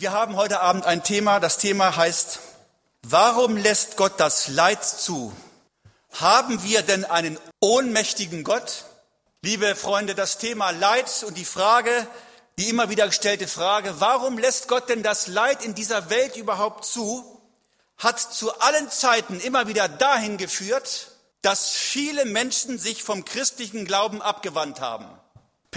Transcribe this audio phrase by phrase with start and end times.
[0.00, 2.38] Wir haben heute Abend ein Thema, das Thema heißt,
[3.02, 5.32] warum lässt Gott das Leid zu?
[6.12, 8.84] Haben wir denn einen ohnmächtigen Gott?
[9.42, 11.90] Liebe Freunde, das Thema Leid und die Frage,
[12.58, 16.84] die immer wieder gestellte Frage, warum lässt Gott denn das Leid in dieser Welt überhaupt
[16.84, 17.42] zu,
[17.96, 21.10] hat zu allen Zeiten immer wieder dahin geführt,
[21.42, 25.08] dass viele Menschen sich vom christlichen Glauben abgewandt haben.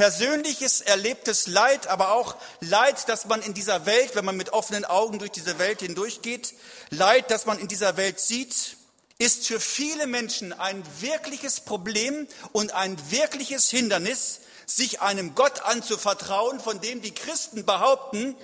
[0.02, 4.84] Persönliches erlebtes Leid, aber auch Leid, das man in dieser Welt, wenn man mit offenen
[4.84, 6.56] Augen durch diese Welt hindurchgeht,
[6.90, 8.78] Leid, das man in dieser Welt sieht,
[9.20, 16.60] ist für viele Menschen ein wirkliches Problem und ein wirkliches Hindernis, sich einem Gott anzuvertrauen,
[16.60, 18.36] von dem die Christen behaupten,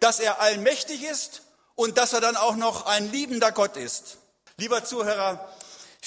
[0.00, 1.42] dass er allmächtig ist
[1.74, 4.16] und dass er dann auch noch ein liebender Gott ist.
[4.56, 5.46] Lieber Zuhörer,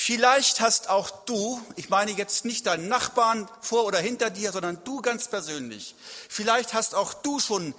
[0.01, 4.81] Vielleicht hast auch du, ich meine jetzt nicht deinen Nachbarn vor oder hinter dir, sondern
[4.85, 5.93] du ganz persönlich,
[6.29, 7.75] vielleicht hast auch du schon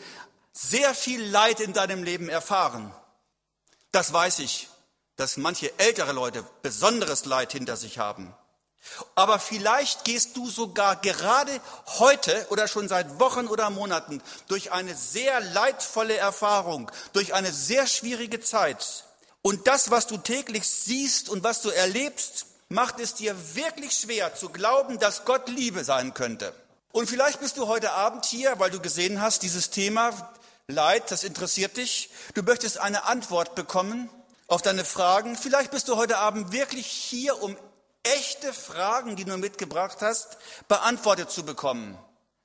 [0.52, 2.94] sehr viel Leid in deinem Leben erfahren.
[3.90, 4.68] Das weiß ich,
[5.16, 8.34] dass manche ältere Leute besonderes Leid hinter sich haben.
[9.14, 11.58] Aber vielleicht gehst du sogar gerade
[11.98, 17.86] heute oder schon seit Wochen oder Monaten durch eine sehr leidvolle Erfahrung, durch eine sehr
[17.86, 19.06] schwierige Zeit.
[19.42, 24.34] Und das, was du täglich siehst und was du erlebst, macht es dir wirklich schwer
[24.34, 26.54] zu glauben, dass Gott Liebe sein könnte.
[26.92, 30.32] Und vielleicht bist du heute Abend hier, weil du gesehen hast, dieses Thema
[30.66, 32.10] Leid, das interessiert dich.
[32.34, 34.10] Du möchtest eine Antwort bekommen
[34.46, 35.36] auf deine Fragen.
[35.36, 37.56] Vielleicht bist du heute Abend wirklich hier, um
[38.02, 41.98] echte Fragen, die du mitgebracht hast, beantwortet zu bekommen.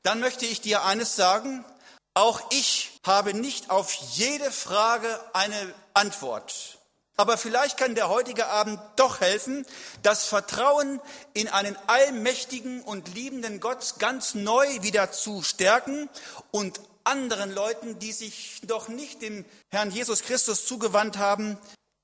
[0.03, 1.65] Dann möchte ich dir eines sagen.
[2.13, 6.79] Auch ich habe nicht auf jede Frage eine Antwort.
[7.17, 9.65] Aber vielleicht kann der heutige Abend doch helfen,
[10.03, 10.99] das Vertrauen
[11.33, 16.09] in einen allmächtigen und liebenden Gott ganz neu wieder zu stärken
[16.51, 21.57] und anderen Leuten, die sich noch nicht dem Herrn Jesus Christus zugewandt haben,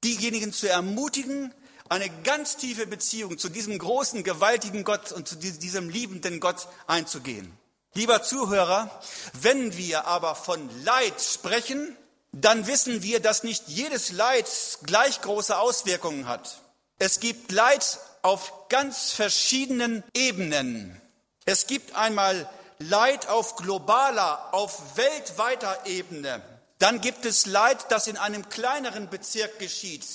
[0.04, 1.54] diejenigen zu ermutigen,
[1.90, 7.52] eine ganz tiefe Beziehung zu diesem großen, gewaltigen Gott und zu diesem liebenden Gott einzugehen.
[7.94, 9.02] Lieber Zuhörer,
[9.34, 11.98] wenn wir aber von Leid sprechen,
[12.32, 14.48] dann wissen wir, dass nicht jedes Leid
[14.84, 16.62] gleich große Auswirkungen hat.
[16.98, 21.02] Es gibt Leid auf ganz verschiedenen Ebenen.
[21.46, 22.50] Es gibt einmal
[22.80, 26.42] Leid auf globaler, auf weltweiter Ebene.
[26.80, 30.06] Dann gibt es Leid, das in einem kleineren Bezirk geschieht.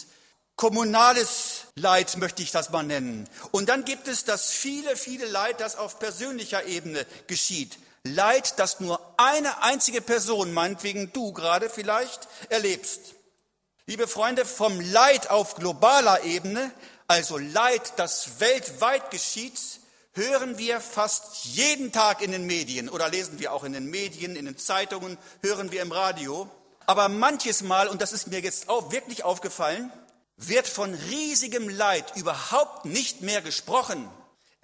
[0.56, 3.28] Kommunales Leid möchte ich das mal nennen.
[3.50, 7.78] Und dann gibt es das viele, viele Leid, das auf persönlicher Ebene geschieht.
[8.14, 13.00] Leid, das nur eine einzige Person, meinetwegen du gerade vielleicht, erlebst.
[13.86, 16.72] Liebe Freunde, vom Leid auf globaler Ebene,
[17.06, 19.60] also Leid, das weltweit geschieht,
[20.12, 24.34] hören wir fast jeden Tag in den Medien oder lesen wir auch in den Medien,
[24.34, 26.48] in den Zeitungen, hören wir im Radio.
[26.86, 29.92] Aber manches Mal, und das ist mir jetzt auch wirklich aufgefallen,
[30.36, 34.08] wird von riesigem Leid überhaupt nicht mehr gesprochen.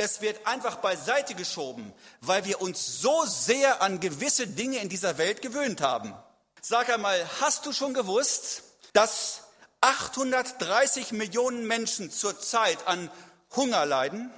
[0.04, 5.16] Es wird einfach beiseite geschoben, weil wir uns so sehr an gewisse Dinge in dieser
[5.16, 6.12] Welt gewöhnt haben.
[6.60, 8.64] Sag einmal, hast du schon gewusst,
[8.94, 9.42] dass
[9.80, 13.12] 830 Millionen Menschen zurzeit an
[13.54, 14.32] Hunger leiden?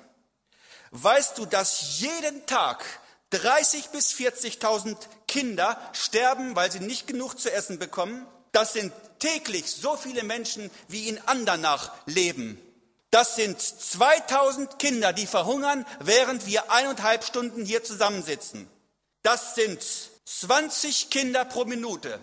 [0.91, 2.85] Weißt du, dass jeden Tag
[3.31, 8.27] 30 bis 40.000 Kinder sterben, weil sie nicht genug zu essen bekommen?
[8.53, 12.61] Das sind täglich so viele Menschen, wie in Andernach leben.
[13.15, 18.69] Das sind 2000 Kinder, die verhungern, während wir eineinhalb Stunden hier zusammensitzen.
[19.23, 19.81] Das sind
[20.25, 22.19] 20 Kinder pro Minute.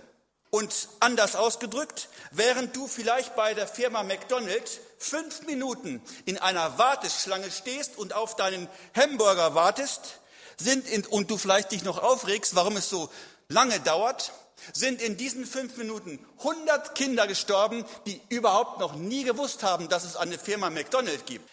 [0.49, 7.51] Und anders ausgedrückt, während du vielleicht bei der Firma McDonald's fünf Minuten in einer Warteschlange
[7.51, 10.19] stehst und auf deinen Hamburger wartest,
[10.57, 13.09] sind in, und du vielleicht dich noch aufregst, warum es so
[13.47, 14.33] lange dauert,
[14.73, 20.03] sind in diesen fünf Minuten 100 Kinder gestorben, die überhaupt noch nie gewusst haben, dass
[20.03, 21.49] es eine Firma McDonald's gibt.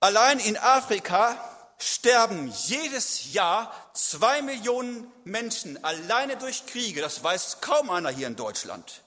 [0.00, 1.38] Allein in Afrika
[1.78, 7.00] sterben jedes Jahr zwei Millionen Menschen alleine durch Kriege.
[7.00, 9.02] Das weiß kaum einer hier in Deutschland.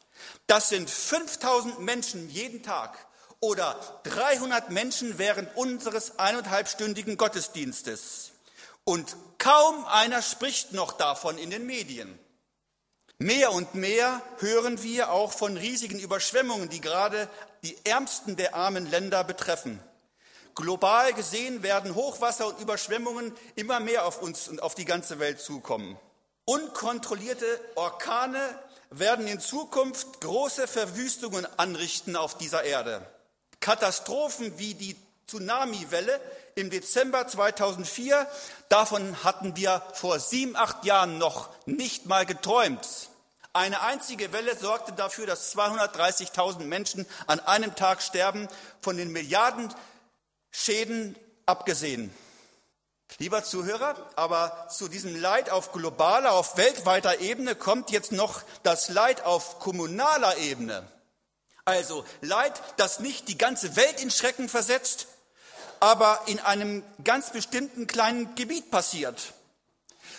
[0.47, 2.97] Das sind 5000 Menschen jeden Tag
[3.39, 8.31] oder 300 Menschen während unseres eineinhalbstündigen Gottesdienstes.
[8.83, 12.17] Und kaum einer spricht noch davon in den Medien.
[13.19, 17.27] Mehr und mehr hören wir auch von riesigen Überschwemmungen, die gerade
[17.63, 19.79] die ärmsten der armen Länder betreffen.
[20.53, 25.39] Global gesehen werden Hochwasser und Überschwemmungen immer mehr auf uns und auf die ganze Welt
[25.39, 25.97] zukommen.
[26.45, 28.39] Unkontrollierte Orkane
[28.91, 33.05] werden in Zukunft große Verwüstungen anrichten auf dieser Erde.
[33.59, 34.95] Katastrophen wie die
[35.27, 36.21] Tsunamiwelle
[36.57, 38.27] im Dezember 2004,
[38.67, 43.09] davon hatten wir vor sieben, acht Jahren noch nicht mal geträumt.
[43.53, 48.47] Eine einzige Welle sorgte dafür, dass 230.000 Menschen an einem Tag sterben,
[48.81, 49.73] von den Milliarden
[50.51, 51.15] Schäden
[51.45, 52.13] abgesehen.
[53.19, 58.89] Lieber Zuhörer, aber zu diesem Leid auf globaler, auf weltweiter Ebene kommt jetzt noch das
[58.89, 60.87] Leid auf kommunaler Ebene.
[61.65, 65.07] Also Leid, das nicht die ganze Welt in Schrecken versetzt,
[65.79, 69.33] aber in einem ganz bestimmten kleinen Gebiet passiert.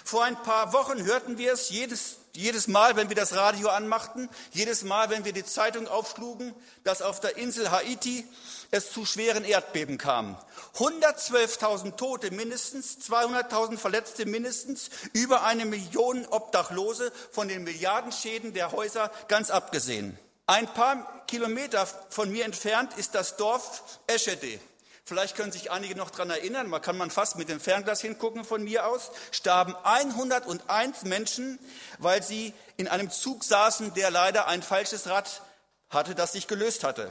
[0.05, 4.29] Vor ein paar Wochen hörten wir es jedes, jedes Mal, wenn wir das Radio anmachten,
[4.53, 8.27] jedes Mal, wenn wir die Zeitung aufschlugen, dass auf der Insel Haiti
[8.71, 10.37] es zu schweren Erdbeben kam.
[10.77, 19.11] 112.000 Tote mindestens, 200.000 Verletzte mindestens, über eine Million Obdachlose von den Milliardenschäden der Häuser
[19.29, 20.19] ganz abgesehen.
[20.47, 24.59] Ein paar Kilometer von mir entfernt ist das Dorf Eschede.
[25.09, 28.45] Vielleicht können sich einige noch daran erinnern, man kann man fast mit dem Fernglas hingucken
[28.45, 31.59] von mir aus, starben 101 Menschen,
[31.99, 35.41] weil sie in einem Zug saßen, der leider ein falsches Rad
[35.89, 37.11] hatte, das sich gelöst hatte.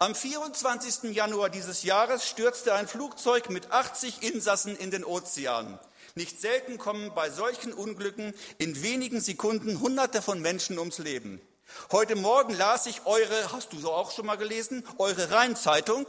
[0.00, 1.14] Am 24.
[1.14, 5.78] Januar dieses Jahres stürzte ein Flugzeug mit 80 Insassen in den Ozean.
[6.14, 11.40] Nicht selten kommen bei solchen Unglücken in wenigen Sekunden Hunderte von Menschen ums Leben.
[11.90, 16.06] Heute Morgen las ich eure, hast du so auch schon mal gelesen, eure Rheinzeitung.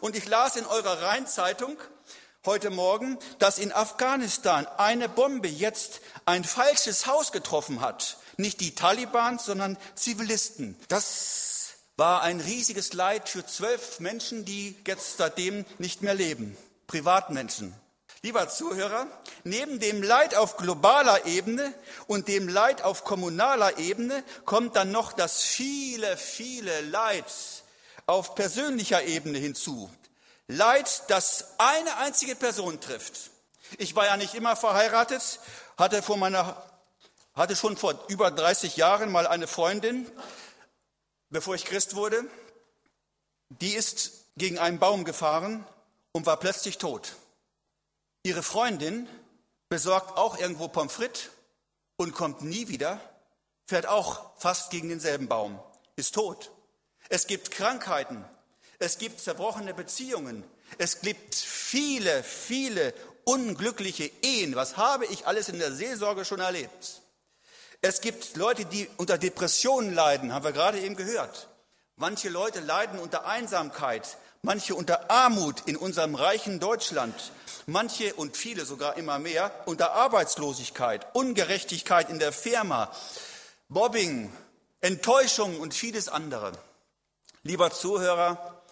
[0.00, 1.76] Und ich las in eurer Rheinzeitung
[2.44, 8.18] heute Morgen, dass in Afghanistan eine Bombe jetzt ein falsches Haus getroffen hat.
[8.36, 10.76] Nicht die Taliban, sondern Zivilisten.
[10.88, 16.56] Das war ein riesiges Leid für zwölf Menschen, die jetzt seitdem nicht mehr leben.
[16.86, 17.74] Privatmenschen.
[18.24, 19.06] Lieber Zuhörer,
[19.42, 21.74] neben dem Leid auf globaler Ebene
[22.06, 27.24] und dem Leid auf kommunaler Ebene kommt dann noch das viele, viele Leid
[28.06, 29.90] auf persönlicher Ebene hinzu.
[30.48, 33.30] Leid, das eine einzige Person trifft.
[33.78, 35.40] Ich war ja nicht immer verheiratet,
[35.78, 36.62] hatte, vor meiner,
[37.34, 40.10] hatte schon vor über 30 Jahren mal eine Freundin,
[41.30, 42.24] bevor ich Christ wurde.
[43.48, 45.66] Die ist gegen einen Baum gefahren
[46.12, 47.16] und war plötzlich tot.
[48.22, 49.08] Ihre Freundin
[49.68, 51.30] besorgt auch irgendwo Pommes frites
[51.96, 53.00] und kommt nie wieder,
[53.66, 55.58] fährt auch fast gegen denselben Baum,
[55.96, 56.51] ist tot.
[57.12, 58.24] Es gibt Krankheiten,
[58.78, 60.42] es gibt zerbrochene Beziehungen,
[60.78, 62.94] es gibt viele, viele
[63.24, 64.56] unglückliche Ehen.
[64.56, 67.02] Was habe ich alles in der Seelsorge schon erlebt?
[67.82, 71.48] Es gibt Leute, die unter Depressionen leiden, haben wir gerade eben gehört.
[71.96, 77.14] Manche Leute leiden unter Einsamkeit, manche unter Armut in unserem reichen Deutschland,
[77.66, 82.90] manche und viele sogar immer mehr unter Arbeitslosigkeit, Ungerechtigkeit in der Firma,
[83.68, 84.32] Mobbing,
[84.80, 86.52] Enttäuschung und vieles andere.
[87.44, 88.62] Lieber Zuhörer,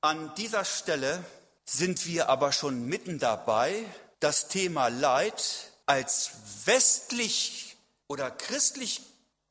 [0.00, 1.24] an dieser Stelle
[1.64, 3.84] sind wir aber schon mitten dabei,
[4.20, 6.30] das Thema Leid als
[6.64, 7.76] westlich
[8.06, 9.00] oder christlich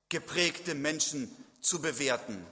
[0.07, 2.45] geprägte Menschen zu bewerten.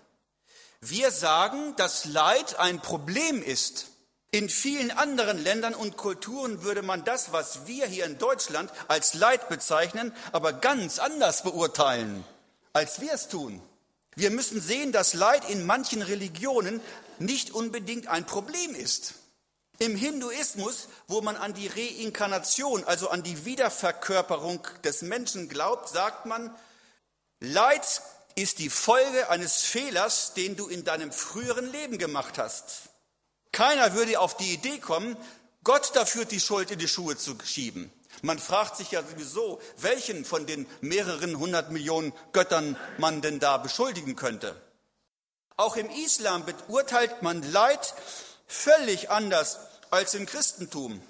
[0.82, 3.88] Wir sagen, dass Leid ein Problem ist.
[4.32, 9.14] In vielen anderen Ländern und Kulturen würde man das, was wir hier in Deutschland als
[9.14, 12.26] Leid bezeichnen, aber ganz anders beurteilen,
[12.74, 13.62] als wir es tun.
[14.20, 16.82] Wir müssen sehen, dass Leid in manchen Religionen
[17.20, 19.14] nicht unbedingt ein Problem ist.
[19.78, 26.26] Im Hinduismus, wo man an die Reinkarnation, also an die Wiederverkörperung des Menschen glaubt, sagt
[26.26, 26.54] man,
[27.40, 28.02] Leid
[28.36, 32.90] ist die Folge eines Fehlers, den du in deinem früheren Leben gemacht hast.
[33.54, 35.16] Keiner würde auf die Idee kommen,
[35.64, 37.90] Gott dafür die Schuld in die Schuhe zu schieben.
[38.22, 43.58] Man fragt sich ja sowieso, welchen von den mehreren hundert Millionen Göttern man denn da
[43.58, 44.60] beschuldigen könnte.
[45.58, 47.94] Auch im Islam beurteilt man Leid
[48.48, 49.60] völlig anders
[49.92, 51.02] als im Christentum.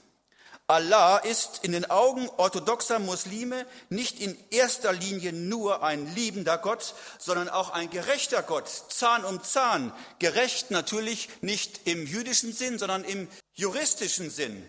[0.70, 6.94] Allah ist in den Augen orthodoxer Muslime nicht in erster Linie nur ein liebender Gott,
[7.18, 9.92] sondern auch ein gerechter Gott, Zahn um Zahn.
[10.20, 14.63] Gerecht natürlich nicht im jüdischen Sinn, sondern im juristischen Sinn.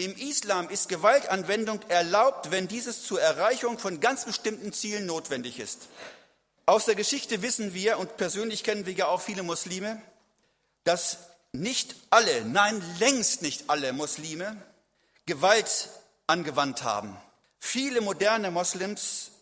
[0.00, 5.88] Im Islam ist Gewaltanwendung erlaubt, wenn dieses zur Erreichung von ganz bestimmten Zielen notwendig ist.
[6.64, 10.00] Aus der Geschichte wissen wir, und persönlich kennen wir ja auch viele Muslime,
[10.84, 11.18] dass
[11.52, 14.56] nicht alle, nein längst nicht alle Muslime
[15.26, 15.90] Gewalt
[16.26, 17.14] angewandt haben.
[17.58, 19.32] Viele moderne Moslems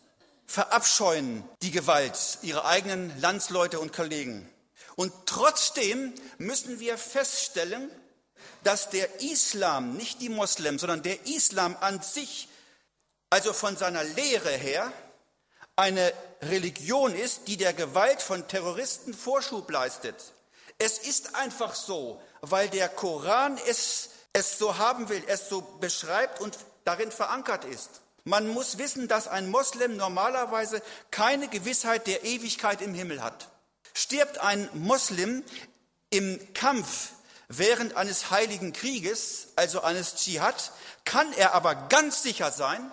[0.45, 4.49] verabscheuen die Gewalt ihrer eigenen Landsleute und Kollegen.
[4.97, 7.89] Und trotzdem müssen wir feststellen,
[8.63, 12.49] dass der Islam, nicht die Moslems, sondern der Islam an sich,
[13.29, 14.91] also von seiner Lehre her,
[15.75, 20.15] eine Religion ist, die der Gewalt von Terroristen Vorschub leistet.
[20.77, 26.41] Es ist einfach so, weil der Koran es, es so haben will, es so beschreibt
[26.41, 28.01] und darin verankert ist.
[28.23, 33.49] Man muss wissen, dass ein Moslem normalerweise keine Gewissheit der Ewigkeit im Himmel hat.
[33.93, 35.43] Stirbt ein Moslem
[36.09, 37.11] im Kampf
[37.49, 40.71] während eines heiligen Krieges, also eines Dschihad,
[41.03, 42.91] kann er aber ganz sicher sein,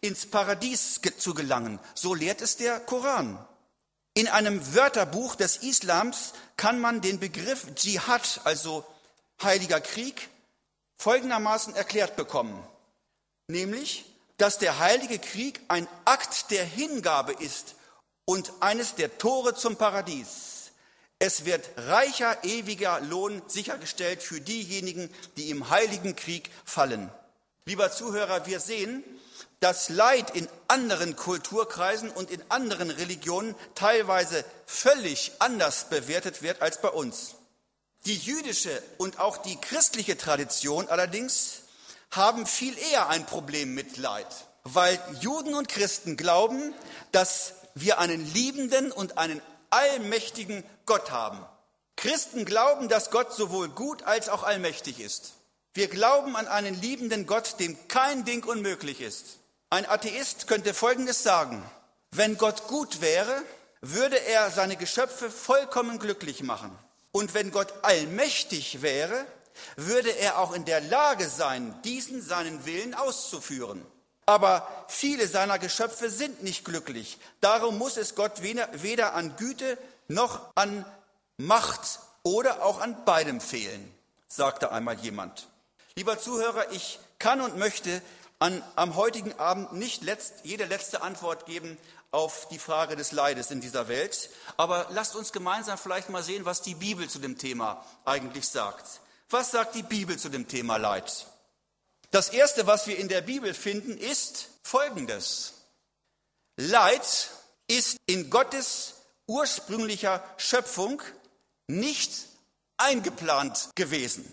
[0.00, 1.78] ins Paradies zu gelangen.
[1.94, 3.44] So lehrt es der Koran.
[4.14, 8.84] In einem Wörterbuch des Islams kann man den Begriff Dschihad, also
[9.42, 10.28] heiliger Krieg,
[10.98, 12.64] folgendermaßen erklärt bekommen.
[13.48, 14.04] Nämlich,
[14.36, 17.74] dass der heilige Krieg ein Akt der Hingabe ist
[18.24, 20.57] und eines der Tore zum Paradies.
[21.20, 27.10] Es wird reicher, ewiger Lohn sichergestellt für diejenigen, die im heiligen Krieg fallen.
[27.64, 29.02] Lieber Zuhörer, wir sehen,
[29.60, 36.80] dass Leid in anderen Kulturkreisen und in anderen Religionen teilweise völlig anders bewertet wird als
[36.80, 37.34] bei uns.
[38.06, 41.62] Die jüdische und auch die christliche Tradition allerdings
[42.12, 44.28] haben viel eher ein Problem mit Leid,
[44.62, 46.72] weil Juden und Christen glauben,
[47.10, 51.44] dass wir einen liebenden und einen allmächtigen Gott haben.
[51.96, 55.32] Christen glauben, dass Gott sowohl gut als auch allmächtig ist.
[55.74, 59.38] Wir glauben an einen liebenden Gott, dem kein Ding unmöglich ist.
[59.70, 61.62] Ein Atheist könnte Folgendes sagen.
[62.10, 63.42] Wenn Gott gut wäre,
[63.80, 66.76] würde er seine Geschöpfe vollkommen glücklich machen.
[67.12, 69.26] Und wenn Gott allmächtig wäre,
[69.76, 73.84] würde er auch in der Lage sein, diesen seinen Willen auszuführen.
[74.28, 77.16] Aber viele seiner Geschöpfe sind nicht glücklich.
[77.40, 80.84] Darum muss es Gott weder an Güte noch an
[81.38, 83.90] Macht oder auch an beidem fehlen,
[84.28, 85.48] sagte einmal jemand.
[85.94, 88.02] Lieber Zuhörer, ich kann und möchte
[88.38, 91.78] an, am heutigen Abend nicht letzt, jede letzte Antwort geben
[92.10, 96.44] auf die Frage des Leides in dieser Welt, aber lasst uns gemeinsam vielleicht mal sehen,
[96.44, 99.00] was die Bibel zu dem Thema eigentlich sagt.
[99.30, 101.26] Was sagt die Bibel zu dem Thema Leid?
[102.10, 105.54] Das Erste, was wir in der Bibel finden, ist Folgendes.
[106.56, 107.30] Leid
[107.66, 108.94] ist in Gottes
[109.26, 111.02] ursprünglicher Schöpfung
[111.66, 112.12] nicht
[112.78, 114.24] eingeplant gewesen.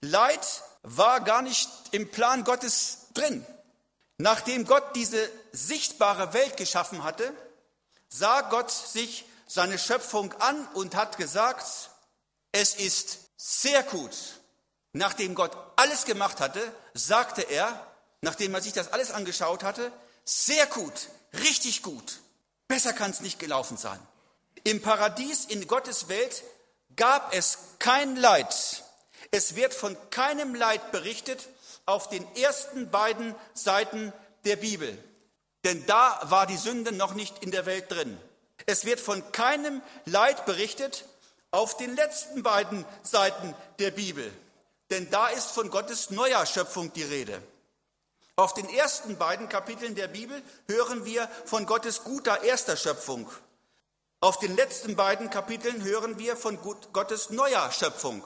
[0.00, 3.44] Leid war gar nicht im Plan Gottes drin.
[4.18, 7.34] Nachdem Gott diese sichtbare Welt geschaffen hatte,
[8.08, 11.90] sah Gott sich seine Schöpfung an und hat gesagt,
[12.52, 14.12] es ist sehr gut.
[14.92, 16.60] Nachdem Gott alles gemacht hatte,
[16.94, 17.86] sagte er,
[18.20, 19.90] nachdem er sich das alles angeschaut hatte,
[20.24, 21.08] sehr gut,
[21.42, 22.20] richtig gut.
[22.68, 23.98] Besser kann es nicht gelaufen sein.
[24.64, 26.42] Im Paradies, in Gottes Welt,
[26.94, 28.82] gab es kein Leid.
[29.30, 31.48] Es wird von keinem Leid berichtet
[31.86, 34.12] auf den ersten beiden Seiten
[34.44, 34.96] der Bibel.
[35.64, 38.18] Denn da war die Sünde noch nicht in der Welt drin.
[38.66, 41.06] Es wird von keinem Leid berichtet
[41.50, 44.32] auf den letzten beiden Seiten der Bibel.
[44.92, 47.42] Denn da ist von Gottes neuer Schöpfung die Rede.
[48.36, 53.26] Auf den ersten beiden Kapiteln der Bibel hören wir von Gottes guter erster Schöpfung.
[54.20, 56.58] Auf den letzten beiden Kapiteln hören wir von
[56.92, 58.22] Gottes neuer Schöpfung.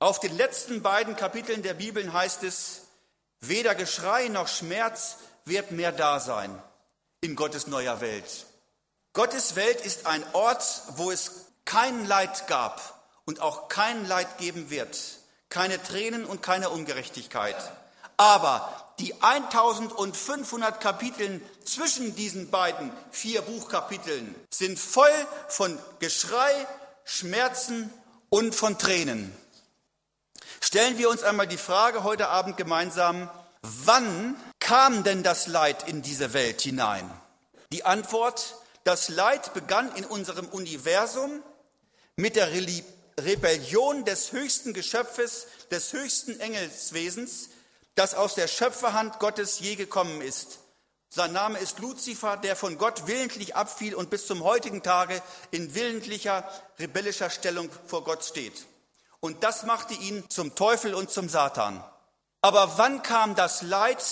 [0.00, 2.82] Auf den letzten beiden Kapiteln der Bibel heißt es,
[3.40, 6.62] weder Geschrei noch Schmerz wird mehr da sein
[7.22, 8.44] in Gottes neuer Welt.
[9.14, 14.68] Gottes Welt ist ein Ort, wo es kein Leid gab und auch kein Leid geben
[14.68, 15.19] wird,
[15.50, 17.56] keine Tränen und keine Ungerechtigkeit.
[18.16, 25.10] Aber die 1500 Kapiteln zwischen diesen beiden vier Buchkapiteln sind voll
[25.48, 26.66] von Geschrei,
[27.04, 27.92] Schmerzen
[28.28, 29.34] und von Tränen.
[30.60, 33.30] Stellen wir uns einmal die Frage heute Abend gemeinsam,
[33.62, 37.10] wann kam denn das Leid in diese Welt hinein?
[37.72, 41.42] Die Antwort, das Leid begann in unserem Universum
[42.16, 42.50] mit der
[43.18, 47.50] Rebellion des höchsten Geschöpfes, des höchsten Engelswesens,
[47.94, 50.60] das aus der Schöpferhand Gottes je gekommen ist.
[51.08, 55.74] Sein Name ist Luzifer, der von Gott willentlich abfiel und bis zum heutigen Tage in
[55.74, 56.48] willentlicher,
[56.78, 58.66] rebellischer Stellung vor Gott steht.
[59.18, 61.84] Und das machte ihn zum Teufel und zum Satan.
[62.42, 64.02] Aber wann kam das Leid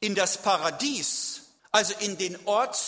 [0.00, 1.42] in das Paradies,
[1.72, 2.78] also in den Ort,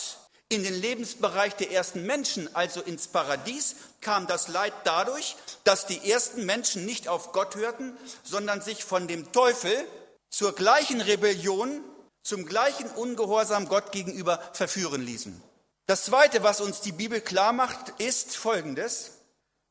[0.49, 6.11] in den Lebensbereich der ersten Menschen, also ins Paradies, kam das Leid dadurch, dass die
[6.11, 9.73] ersten Menschen nicht auf Gott hörten, sondern sich von dem Teufel
[10.31, 11.81] zur gleichen Rebellion,
[12.23, 15.43] zum gleichen Ungehorsam Gott gegenüber verführen ließen.
[15.87, 19.12] Das Zweite, was uns die Bibel klar macht, ist Folgendes.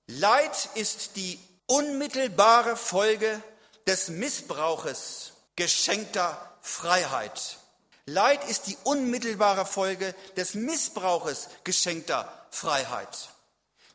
[0.08, 3.42] Leid ist die unmittelbare Folge
[3.88, 7.58] des Missbrauches geschenkter Freiheit.
[8.08, 13.30] Leid ist die unmittelbare Folge des Missbrauches geschenkter Freiheit.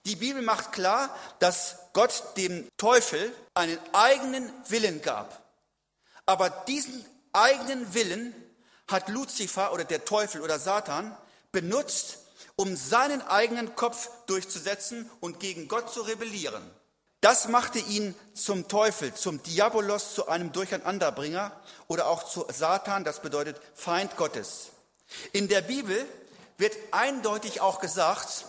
[0.04, 5.40] Die Bibel macht klar, dass Gott dem Teufel einen eigenen Willen gab.
[6.26, 8.34] Aber diesen eigenen Willen
[8.88, 11.16] hat Luzifer oder der Teufel oder Satan
[11.52, 12.18] benutzt,
[12.56, 16.68] um seinen eigenen Kopf durchzusetzen und gegen Gott zu rebellieren.
[17.20, 21.52] Das machte ihn zum Teufel, zum Diabolos, zu einem Durcheinanderbringer
[21.86, 24.70] oder auch zu Satan, das bedeutet Feind Gottes.
[25.32, 26.06] In der Bibel
[26.56, 28.46] wird eindeutig auch gesagt,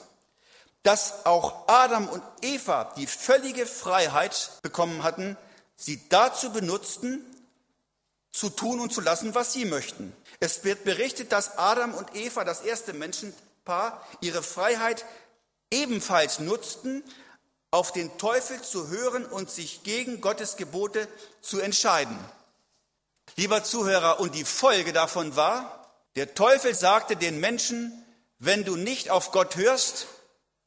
[0.84, 5.38] dass auch Adam und Eva die völlige Freiheit bekommen hatten,
[5.75, 7.25] sie dazu benutzten,
[8.32, 10.16] zu tun und zu lassen, was sie möchten.
[10.40, 15.06] Es wird berichtet, dass Adam und Eva, das erste Menschenpaar, ihre Freiheit
[15.70, 17.04] ebenfalls nutzten,
[17.72, 21.08] auf den Teufel zu hören und sich gegen Gottes Gebote
[21.42, 22.18] zu entscheiden.
[23.38, 28.06] Lieber Zuhörer, und die Folge davon war, der Teufel sagte den Menschen,
[28.40, 30.08] wenn du nicht auf Gott hörst,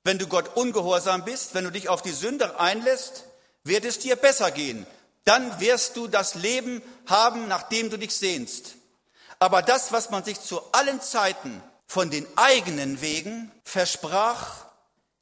[0.02, 3.24] wenn du Gott ungehorsam bist, wenn du dich auf die Sünde einlässt,
[3.64, 4.86] wird es dir besser gehen.
[5.24, 8.76] Dann wirst du das Leben haben, nach dem du dich sehnst.
[9.38, 14.63] Aber das, was man sich zu allen Zeiten von den eigenen Wegen versprach,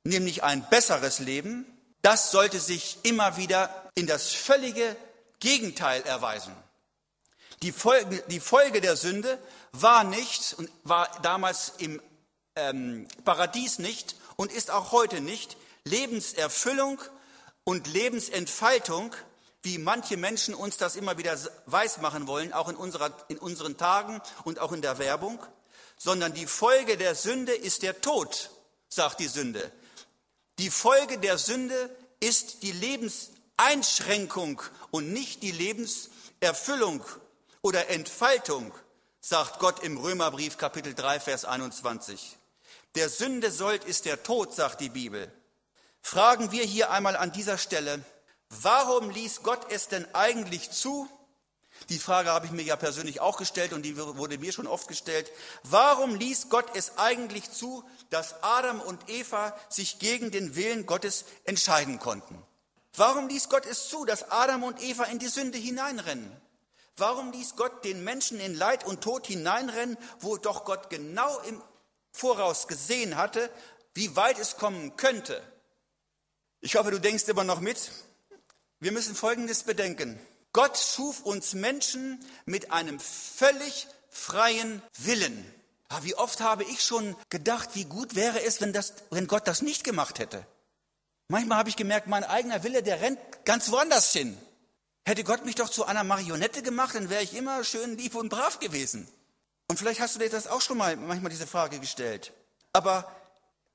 [0.05, 1.67] nämlich ein besseres Leben,
[2.03, 4.97] das sollte sich immer wieder in das völlige
[5.41, 6.55] Gegenteil erweisen.
[7.63, 9.39] Die Folge, die Folge der Sünde
[9.73, 12.03] war nicht und war damals im
[12.57, 17.01] ähm, Paradies nicht und ist auch heute nicht Lebenserfüllung
[17.65, 19.15] und Lebensentfaltung,
[19.63, 24.21] wie manche Menschen uns das immer wieder weismachen wollen, auch in, unserer, in unseren Tagen
[24.43, 25.39] und auch in der Werbung,
[25.97, 28.51] sondern die Folge der Sünde ist der Tod,
[28.89, 29.71] sagt die Sünde.
[30.63, 31.91] Die Folge der Sünde
[32.21, 37.05] ist die Lebenseinschränkung und nicht die Lebenserfüllung
[37.63, 38.73] oder Entfaltung,
[39.21, 42.39] sagt Gott im Römerbrief Kapitel 3, Vers 21.
[42.95, 45.33] Der Sünde sollt ist der Tod, sagt die Bibel.
[46.01, 48.05] Fragen wir hier einmal an dieser Stelle,
[48.49, 51.09] warum ließ Gott es denn eigentlich zu,
[51.89, 54.89] die Frage habe ich mir ja persönlich auch gestellt und die wurde mir schon oft
[54.89, 55.31] gestellt.
[55.65, 61.25] Warum ließ Gott es eigentlich zu, dass Adam und Eva sich gegen den Willen Gottes
[61.45, 62.43] entscheiden konnten?
[62.95, 66.31] Warum ließ Gott es zu, dass Adam und Eva in die Sünde hineinrennen?
[66.97, 71.63] Warum ließ Gott den Menschen in Leid und Tod hineinrennen, wo doch Gott genau im
[72.11, 73.51] Voraus gesehen hatte,
[73.95, 75.43] wie weit es kommen könnte?
[76.61, 77.91] Ich hoffe, du denkst immer noch mit.
[78.79, 80.21] Wir müssen Folgendes bedenken.
[80.53, 85.45] Gott schuf uns Menschen mit einem völlig freien Willen.
[85.91, 89.27] Ja, ah, wie oft habe ich schon gedacht, wie gut wäre es, wenn, das, wenn
[89.27, 90.47] Gott das nicht gemacht hätte.
[91.29, 94.39] Manchmal habe ich gemerkt, mein eigener Wille, der rennt ganz woanders hin.
[95.05, 98.31] Hätte Gott mich doch zu einer Marionette gemacht, dann wäre ich immer schön lieb und
[98.31, 99.07] brav gewesen.
[99.69, 102.33] Und vielleicht hast du dir das auch schon mal manchmal diese Frage gestellt.
[102.73, 103.11] Aber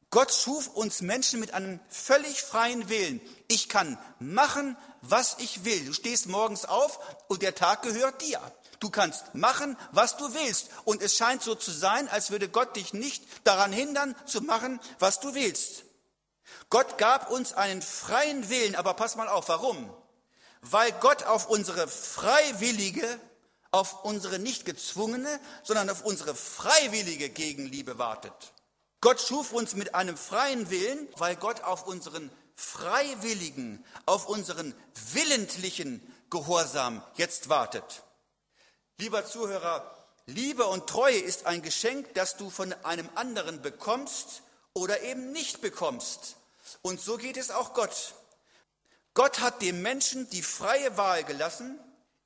[0.09, 3.19] Gott schuf uns Menschen mit einem völlig freien Willen.
[3.49, 5.85] Ich kann machen, was ich will.
[5.85, 8.39] Du stehst morgens auf und der Tag gehört dir.
[8.79, 10.69] Du kannst machen, was du willst.
[10.85, 14.79] Und es scheint so zu sein, als würde Gott dich nicht daran hindern, zu machen,
[14.99, 15.83] was du willst.
[16.69, 19.93] Gott gab uns einen freien Willen, aber pass mal auf, warum?
[20.61, 23.19] Weil Gott auf unsere freiwillige,
[23.71, 28.53] auf unsere nicht gezwungene, sondern auf unsere freiwillige Gegenliebe wartet.
[29.01, 34.73] Gott schuf uns mit einem freien Willen, weil Gott auf unseren freiwilligen, auf unseren
[35.13, 38.03] willentlichen Gehorsam jetzt wartet.
[38.97, 39.93] Lieber Zuhörer,
[40.25, 44.41] Liebe und Treue ist ein Geschenk, das du von einem anderen bekommst
[44.73, 46.35] oder eben nicht bekommst.
[46.81, 48.15] Und so geht es auch Gott.
[49.13, 51.79] Gott hat dem Menschen die freie Wahl gelassen,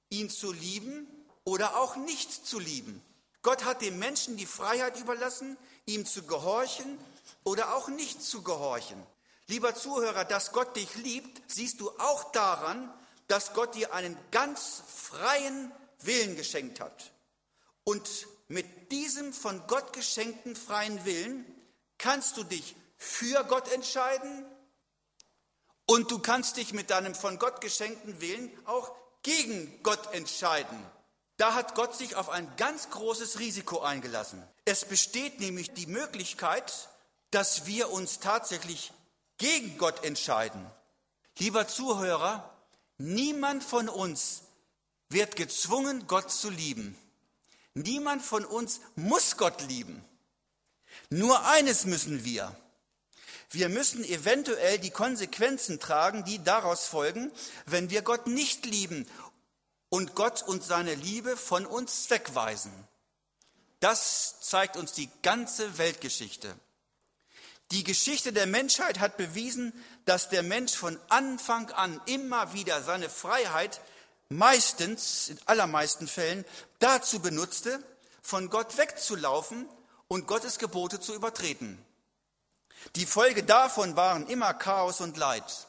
[0.10, 1.08] ihn zu lieben
[1.44, 3.04] oder auch nicht zu lieben.
[3.44, 5.58] Gott hat dem Menschen die Freiheit überlassen,
[5.94, 6.98] ihm zu gehorchen
[7.44, 9.02] oder auch nicht zu gehorchen.
[9.48, 12.92] Lieber Zuhörer, dass Gott dich liebt, siehst du auch daran,
[13.28, 17.12] dass Gott dir einen ganz freien Willen geschenkt hat.
[17.84, 18.08] Und
[18.48, 21.46] mit diesem von Gott geschenkten freien Willen
[21.98, 24.46] kannst du dich für Gott entscheiden
[25.86, 28.92] und du kannst dich mit deinem von Gott geschenkten Willen auch
[29.24, 30.78] gegen Gott entscheiden.
[31.42, 34.44] Da hat Gott sich auf ein ganz großes Risiko eingelassen.
[34.64, 36.88] Es besteht nämlich die Möglichkeit,
[37.32, 38.94] dass wir uns tatsächlich
[39.40, 40.64] gegen Gott entscheiden.
[41.40, 42.48] Lieber Zuhörer,
[43.00, 44.44] niemand von uns
[45.10, 46.96] wird gezwungen, Gott zu lieben.
[47.74, 50.06] Niemand von uns muss Gott lieben.
[51.10, 52.56] Nur eines müssen wir.
[53.50, 57.32] Wir müssen eventuell die Konsequenzen tragen, die daraus folgen,
[57.66, 59.08] wenn wir Gott nicht lieben
[59.92, 62.72] und Gott und seine Liebe von uns wegweisen.
[63.82, 66.56] Das zeigt uns die ganze Weltgeschichte.
[67.72, 69.74] Die Geschichte der Menschheit hat bewiesen,
[70.06, 73.82] dass der Mensch von Anfang an immer wieder seine Freiheit
[74.30, 76.46] meistens, in allermeisten Fällen,
[76.80, 77.84] dazu benutzte,
[78.22, 79.68] von Gott wegzulaufen
[80.08, 81.84] und Gottes Gebote zu übertreten.
[82.96, 85.68] Die Folge davon waren immer Chaos und Leid.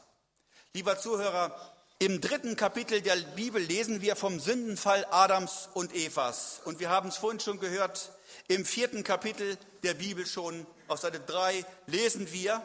[0.73, 6.61] Lieber Zuhörer, im dritten Kapitel der Bibel lesen wir vom Sündenfall Adams und Evas.
[6.65, 8.11] Und wir haben es vorhin schon gehört,
[8.47, 12.61] im vierten Kapitel der Bibel schon, auf Seite 3, lesen wir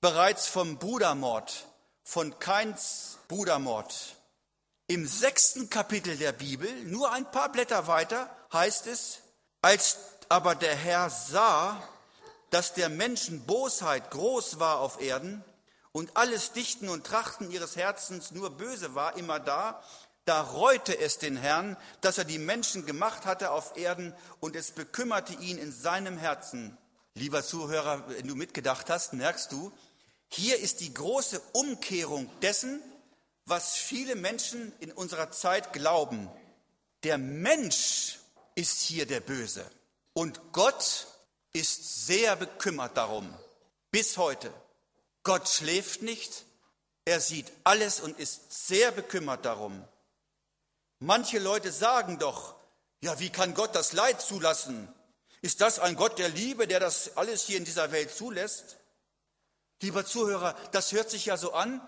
[0.00, 1.66] bereits vom Brudermord,
[2.04, 4.16] von Keins Brudermord.
[4.86, 9.18] Im sechsten Kapitel der Bibel, nur ein paar Blätter weiter, heißt es,
[9.60, 11.82] als aber der Herr sah,
[12.50, 15.44] dass der Menschen Bosheit groß war auf Erden
[15.96, 19.82] und alles Dichten und Trachten ihres Herzens nur böse war, immer da,
[20.26, 24.72] da reute es den Herrn, dass er die Menschen gemacht hatte auf Erden und es
[24.72, 26.76] bekümmerte ihn in seinem Herzen.
[27.14, 29.72] Lieber Zuhörer, wenn du mitgedacht hast, merkst du,
[30.28, 32.82] hier ist die große Umkehrung dessen,
[33.46, 36.28] was viele Menschen in unserer Zeit glauben.
[37.04, 38.18] Der Mensch
[38.54, 39.64] ist hier der Böse
[40.12, 41.06] und Gott
[41.54, 43.32] ist sehr bekümmert darum,
[43.90, 44.52] bis heute.
[45.26, 46.44] Gott schläft nicht,
[47.04, 49.84] er sieht alles und ist sehr bekümmert darum.
[51.00, 52.54] Manche Leute sagen doch,
[53.00, 54.86] ja, wie kann Gott das Leid zulassen?
[55.42, 58.76] Ist das ein Gott der Liebe, der das alles hier in dieser Welt zulässt?
[59.82, 61.80] Lieber Zuhörer, das hört sich ja so an,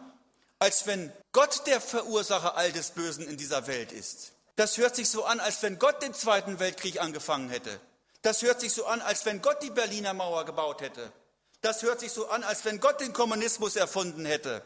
[0.59, 4.33] als wenn Gott der Verursacher all des Bösen in dieser Welt ist.
[4.57, 7.81] Das hört sich so an, als wenn Gott den Zweiten Weltkrieg angefangen hätte.
[8.23, 11.13] Das hört sich so an, als wenn Gott die Berliner Mauer gebaut hätte.
[11.61, 14.65] Das hört sich so an, als wenn Gott den Kommunismus erfunden hätte.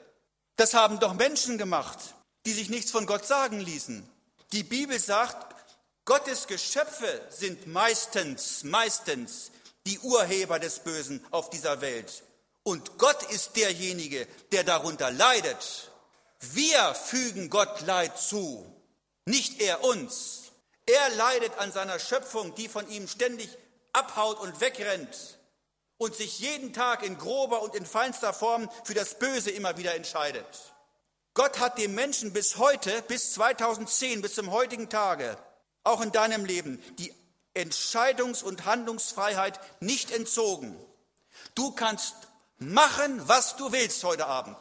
[0.56, 1.98] Das haben doch Menschen gemacht,
[2.44, 4.06] die sich nichts von Gott sagen ließen.
[4.52, 5.56] Die Bibel sagt,
[6.04, 9.52] Gottes Geschöpfe sind meistens, meistens
[9.86, 12.22] die Urheber des Bösen auf dieser Welt.
[12.62, 15.90] Und Gott ist derjenige, der darunter leidet.
[16.40, 18.66] Wir fügen Gott Leid zu,
[19.24, 20.52] nicht er uns.
[20.86, 23.48] Er leidet an seiner Schöpfung, die von ihm ständig
[23.92, 25.38] abhaut und wegrennt
[26.02, 29.94] und sich jeden Tag in grober und in feinster Form für das Böse immer wieder
[29.94, 30.46] entscheidet.
[31.34, 35.38] Gott hat dem Menschen bis heute, bis 2010, bis zum heutigen Tage,
[35.84, 37.14] auch in deinem Leben, die
[37.54, 40.76] Entscheidungs- und Handlungsfreiheit nicht entzogen.
[41.54, 42.14] Du kannst
[42.58, 44.58] machen, was du willst heute Abend.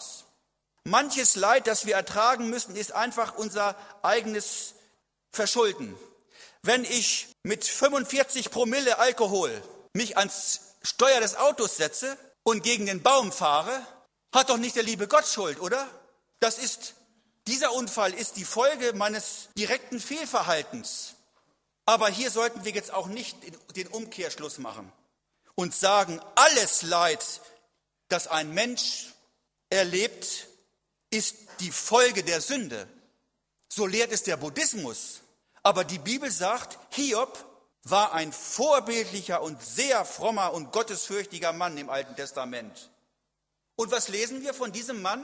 [0.83, 4.75] Manches Leid, das wir ertragen müssen, ist einfach unser eigenes
[5.31, 5.95] Verschulden.
[6.63, 9.61] Wenn ich mit 45 Promille Alkohol
[9.93, 13.85] mich ans Steuer des Autos setze und gegen den Baum fahre,
[14.33, 15.87] hat doch nicht der liebe Gott Schuld, oder?
[16.39, 16.95] Das ist,
[17.47, 21.15] dieser Unfall ist die Folge meines direkten Fehlverhaltens.
[21.85, 23.37] Aber hier sollten wir jetzt auch nicht
[23.75, 24.91] den Umkehrschluss machen
[25.55, 27.41] und sagen, alles Leid,
[28.07, 29.13] das ein Mensch
[29.69, 30.47] erlebt,
[31.09, 32.87] ist die Folge der Sünde.
[33.67, 35.21] So lehrt es der Buddhismus.
[35.63, 37.50] Aber die Bibel sagt, Hiob
[37.83, 42.91] war ein vorbildlicher und sehr frommer und gottesfürchtiger Mann im Alten Testament.
[43.75, 45.23] Und was lesen wir von diesem Mann?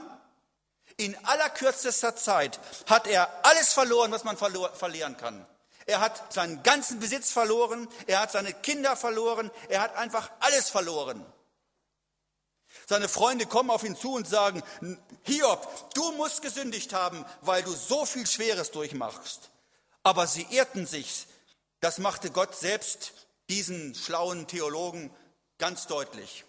[0.96, 5.46] In allerkürzester Zeit hat er alles verloren, was man verlieren kann.
[5.86, 10.68] Er hat seinen ganzen Besitz verloren, er hat seine Kinder verloren, er hat einfach alles
[10.68, 11.24] verloren.
[12.86, 14.62] Seine Freunde kommen auf ihn zu und sagen,
[15.22, 19.50] Hiob, du musst gesündigt haben, weil du so viel Schweres durchmachst.
[20.02, 21.26] Aber sie ehrten sich.
[21.80, 23.12] Das machte Gott selbst
[23.48, 25.10] diesen schlauen Theologen
[25.58, 26.44] ganz deutlich.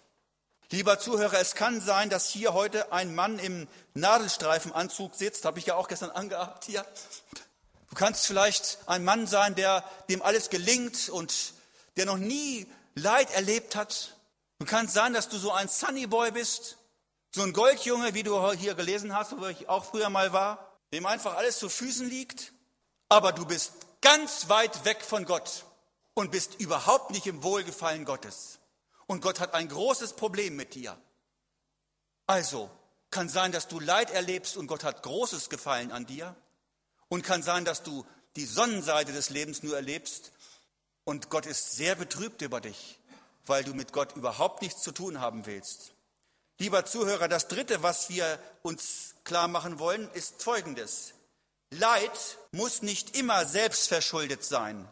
[0.70, 5.66] Lieber Zuhörer, es kann sein, dass hier heute ein Mann im Nadelstreifenanzug sitzt, habe ich
[5.66, 6.84] ja auch gestern angehabt hier.
[7.88, 11.54] Du kannst vielleicht ein Mann sein, der dem alles gelingt und
[11.96, 14.16] der noch nie Leid erlebt hat,
[14.60, 16.76] Du kannst sein, dass du so ein Sunnyboy bist,
[17.34, 21.06] so ein Goldjunge, wie du hier gelesen hast, wo ich auch früher mal war, dem
[21.06, 22.52] einfach alles zu Füßen liegt,
[23.08, 25.64] aber du bist ganz weit weg von Gott
[26.14, 28.58] und bist überhaupt nicht im Wohlgefallen Gottes.
[29.06, 30.96] Und Gott hat ein großes Problem mit dir.
[32.26, 32.70] Also,
[33.10, 36.36] kann sein, dass du Leid erlebst und Gott hat großes Gefallen an dir.
[37.08, 40.30] Und kann sein, dass du die Sonnenseite des Lebens nur erlebst
[41.02, 43.00] und Gott ist sehr betrübt über dich
[43.50, 45.92] weil du mit Gott überhaupt nichts zu tun haben willst.
[46.58, 51.14] Lieber Zuhörer, das Dritte, was wir uns klar machen wollen, ist Folgendes.
[51.70, 54.88] Leid muss nicht immer selbstverschuldet sein.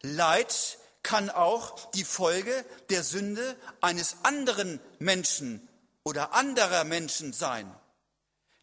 [0.00, 5.68] Leid kann auch die Folge der Sünde eines anderen Menschen
[6.02, 7.72] oder anderer Menschen sein.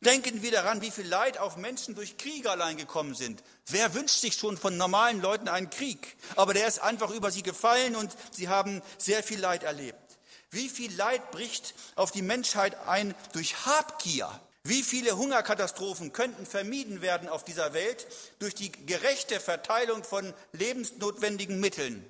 [0.01, 3.43] Denken wir daran, wie viel Leid auf Menschen durch Kriege allein gekommen sind.
[3.67, 6.15] Wer wünscht sich schon von normalen Leuten einen Krieg?
[6.37, 10.17] Aber der ist einfach über sie gefallen und sie haben sehr viel Leid erlebt.
[10.51, 14.39] Wie viel Leid bricht auf die Menschheit ein durch Habgier?
[14.69, 18.05] Wie viele Hungerkatastrophen könnten vermieden werden auf dieser Welt
[18.37, 22.07] durch die gerechte Verteilung von lebensnotwendigen Mitteln?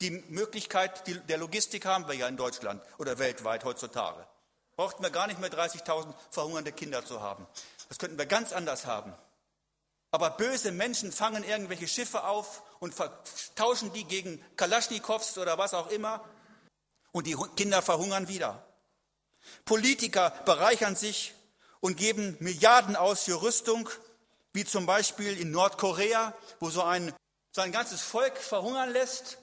[0.00, 4.26] Die Möglichkeit der Logistik haben wir ja in Deutschland oder weltweit heutzutage.
[4.74, 7.46] Brauchten wir gar nicht mehr 30.000 verhungernde Kinder zu haben.
[7.90, 9.12] Das könnten wir ganz anders haben.
[10.12, 12.94] Aber böse Menschen fangen irgendwelche Schiffe auf und
[13.54, 16.24] tauschen die gegen Kalaschnikows oder was auch immer.
[17.10, 18.64] Und die Kinder verhungern wieder.
[19.66, 21.34] Politiker bereichern sich
[21.82, 23.90] und geben Milliarden aus für Rüstung,
[24.54, 27.12] wie zum Beispiel in Nordkorea, wo so ein
[27.54, 29.36] sein ganzes Volk verhungern lässt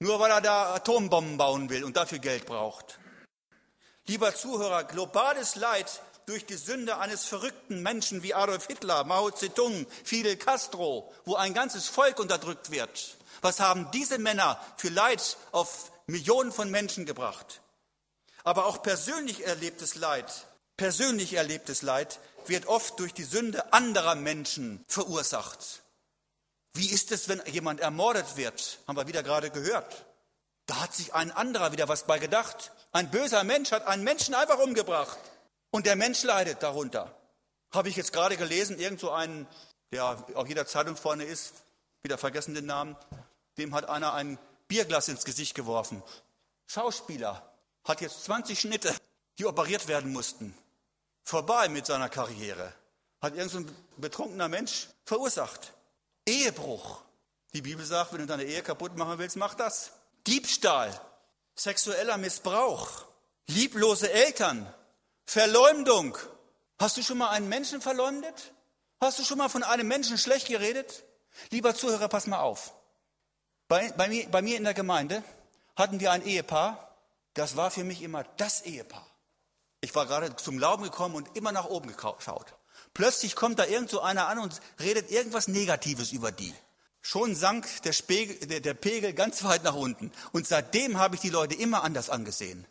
[0.00, 2.98] nur weil er da Atombomben bauen will und dafür Geld braucht.
[4.06, 9.86] Lieber Zuhörer, globales Leid durch die Sünde eines verrückten Menschen wie Adolf Hitler, Mao Zedong,
[10.04, 13.16] Fidel Castro, wo ein ganzes Volk unterdrückt wird.
[13.40, 17.60] Was haben diese Männer für Leid auf Millionen von Menschen gebracht?
[18.44, 20.46] Aber auch persönlich erlebtes Leid,
[20.78, 25.82] persönlich erlebtes Leid wird oft durch die Sünde anderer Menschen verursacht.
[26.72, 28.78] Wie ist es, wenn jemand ermordet wird?
[28.86, 30.06] Haben wir wieder gerade gehört.
[30.66, 32.72] Da hat sich ein anderer wieder was bei gedacht.
[32.92, 35.18] Ein böser Mensch hat einen Menschen einfach umgebracht.
[35.70, 37.14] Und der Mensch leidet darunter.
[37.72, 39.46] Habe ich jetzt gerade gelesen, irgend so einen,
[39.92, 41.52] der auf jeder Zeitung vorne ist,
[42.02, 42.96] wieder vergessen den Namen,
[43.58, 44.38] dem hat einer ein
[44.68, 46.02] Bierglas ins Gesicht geworfen.
[46.66, 47.50] Schauspieler,
[47.84, 48.94] hat jetzt 20 Schnitte,
[49.38, 50.54] die operiert werden mussten.
[51.28, 52.72] Vorbei mit seiner Karriere.
[53.20, 53.60] Hat irgend so
[53.98, 55.74] betrunkener Mensch verursacht.
[56.26, 57.02] Ehebruch.
[57.52, 59.90] Die Bibel sagt, wenn du deine Ehe kaputt machen willst, mach das.
[60.26, 60.90] Diebstahl,
[61.54, 63.04] sexueller Missbrauch,
[63.46, 64.72] lieblose Eltern,
[65.26, 66.16] Verleumdung.
[66.78, 68.54] Hast du schon mal einen Menschen verleumdet?
[68.98, 71.04] Hast du schon mal von einem Menschen schlecht geredet?
[71.50, 72.72] Lieber Zuhörer, pass mal auf.
[73.68, 75.22] Bei, bei, mir, bei mir in der Gemeinde
[75.76, 76.96] hatten wir ein Ehepaar,
[77.34, 79.07] das war für mich immer das Ehepaar.
[79.80, 82.54] Ich war gerade zum Glauben gekommen und immer nach oben geschaut.
[82.94, 86.54] Plötzlich kommt da irgend so einer an und redet irgendwas Negatives über die.
[87.00, 90.12] Schon sank der, Spegel, der, der Pegel ganz weit nach unten.
[90.32, 92.66] Und seitdem habe ich die Leute immer anders angesehen.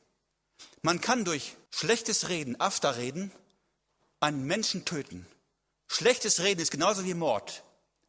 [0.82, 3.32] Man kann durch schlechtes Reden, Afterreden,
[4.20, 5.26] einen Menschen töten.
[5.88, 7.63] Schlechtes Reden ist genauso wie Mord.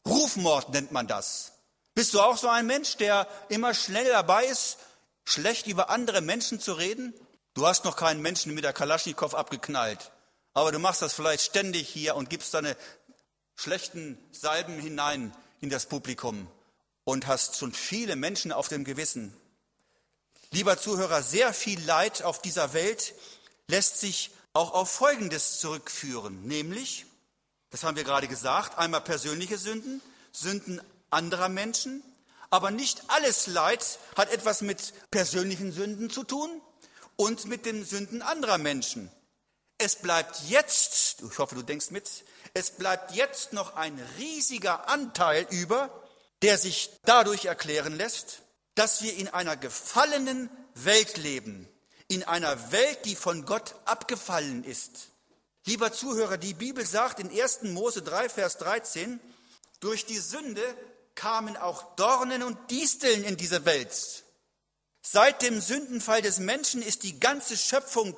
[0.06, 1.52] Rufmord nennt man das.
[1.94, 4.78] Bist du auch so ein Mensch, der immer schnell dabei ist,
[5.24, 7.14] schlecht über andere Menschen zu reden?
[7.58, 10.12] Du hast noch keinen Menschen mit der Kalaschnikow abgeknallt.
[10.54, 12.76] Aber du machst das vielleicht ständig hier und gibst deine
[13.56, 16.46] schlechten Salben hinein in das Publikum
[17.02, 19.36] und hast schon viele Menschen auf dem Gewissen.
[20.52, 23.12] Lieber Zuhörer, sehr viel Leid auf dieser Welt
[23.66, 27.06] lässt sich auch auf Folgendes zurückführen, nämlich,
[27.70, 32.04] das haben wir gerade gesagt, einmal persönliche Sünden, Sünden anderer Menschen,
[32.50, 36.62] aber nicht alles Leid hat etwas mit persönlichen Sünden zu tun
[37.18, 39.10] und mit den Sünden anderer Menschen.
[39.76, 42.08] Es bleibt jetzt, ich hoffe, du denkst mit,
[42.54, 45.90] es bleibt jetzt noch ein riesiger Anteil über,
[46.42, 48.42] der sich dadurch erklären lässt,
[48.76, 51.68] dass wir in einer gefallenen Welt leben,
[52.06, 55.08] in einer Welt, die von Gott abgefallen ist.
[55.66, 57.62] Lieber Zuhörer, die Bibel sagt in 1.
[57.64, 59.20] Mose 3, Vers 13,
[59.80, 60.62] durch die Sünde
[61.16, 64.24] kamen auch Dornen und Disteln in diese Welt.
[65.10, 68.14] Seit dem Sündenfall des Menschen ist die ganze Schöpfung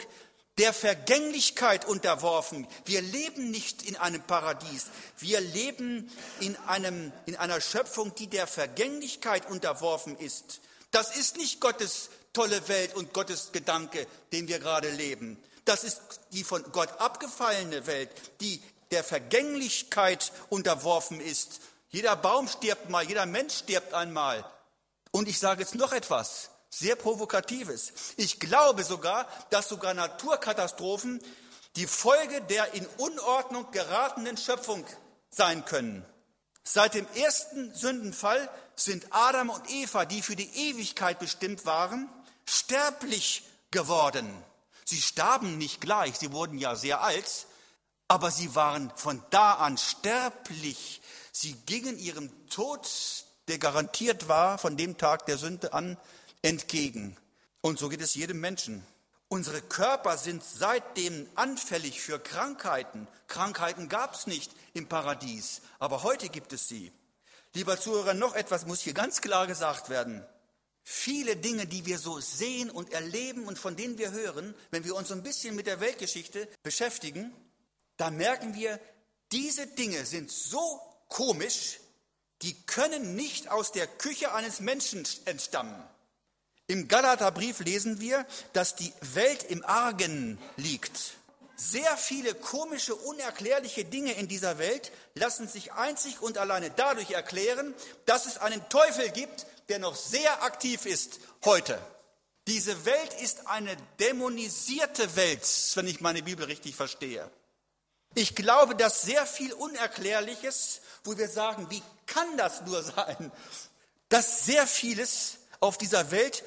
[0.59, 2.67] der Vergänglichkeit unterworfen.
[2.85, 4.87] Wir leben nicht in einem Paradies.
[5.17, 10.63] Wir leben in, einem, in einer Schöpfung, die der Vergänglichkeit unterworfen ist.
[10.91, 15.41] Das ist nicht Gottes tolle Welt und Gottes Gedanke, den wir gerade leben.
[15.67, 16.01] Das ist
[16.33, 21.61] die von Gott abgefallene Welt, die der Vergänglichkeit unterworfen ist.
[21.91, 24.45] Jeder Baum stirbt mal, jeder Mensch stirbt einmal.
[25.13, 26.51] Und ich sage jetzt noch etwas.
[26.71, 27.93] Sehr provokatives.
[28.17, 31.21] Ich glaube sogar, dass sogar Naturkatastrophen
[31.77, 34.85] die Folge der in Unordnung geratenen Schöpfung
[35.31, 36.05] sein können.
[36.63, 42.09] Seit dem ersten Sündenfall sind Adam und Eva, die für die Ewigkeit bestimmt waren,
[42.45, 44.33] sterblich geworden.
[44.85, 47.47] Sie starben nicht gleich, sie wurden ja sehr alt,
[48.09, 51.01] aber sie waren von da an sterblich.
[51.33, 52.89] Sie gingen ihrem Tod,
[53.49, 55.97] der garantiert war, von dem Tag der Sünde an,
[56.43, 57.17] entgegen.
[57.61, 58.85] Und so geht es jedem Menschen.
[59.29, 63.07] Unsere Körper sind seitdem anfällig für Krankheiten.
[63.29, 66.93] Krankheiten gab es nicht im Paradies, aber heute gibt es sie.
[67.55, 70.25] Lieber Zuhörer, noch etwas muss hier ganz klar gesagt werden.
[70.83, 74.97] Viele Dinge, die wir so sehen und erleben und von denen wir hören, wenn wir
[74.97, 77.33] uns ein bisschen mit der Weltgeschichte beschäftigen,
[77.97, 78.81] da merken wir,
[79.31, 81.79] diese Dinge sind so komisch,
[82.43, 85.81] die können nicht aus der Küche eines Menschen entstammen.
[86.71, 91.15] Im Galaterbrief lesen wir, dass die Welt im Argen liegt.
[91.57, 97.75] Sehr viele komische, unerklärliche Dinge in dieser Welt lassen sich einzig und alleine dadurch erklären,
[98.07, 101.77] dass es einen Teufel gibt, der noch sehr aktiv ist heute.
[102.47, 105.43] Diese Welt ist eine dämonisierte Welt,
[105.75, 107.29] wenn ich meine Bibel richtig verstehe.
[108.15, 113.33] Ich glaube, dass sehr viel Unerklärliches, wo wir sagen, wie kann das nur sein,
[114.09, 116.43] dass sehr vieles auf dieser Welt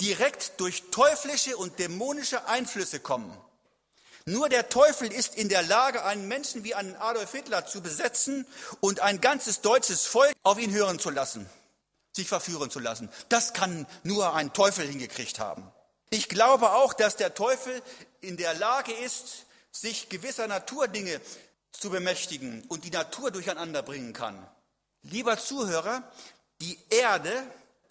[0.00, 3.36] direkt durch teuflische und dämonische Einflüsse kommen.
[4.26, 8.46] Nur der Teufel ist in der Lage, einen Menschen wie einen Adolf Hitler zu besetzen
[8.80, 11.48] und ein ganzes deutsches Volk auf ihn hören zu lassen,
[12.12, 13.10] sich verführen zu lassen.
[13.28, 15.70] Das kann nur ein Teufel hingekriegt haben.
[16.08, 17.82] Ich glaube auch, dass der Teufel
[18.20, 21.20] in der Lage ist, sich gewisser Naturdinge
[21.72, 24.46] zu bemächtigen und die Natur durcheinander bringen kann.
[25.02, 26.02] Lieber Zuhörer,
[26.62, 27.30] die Erde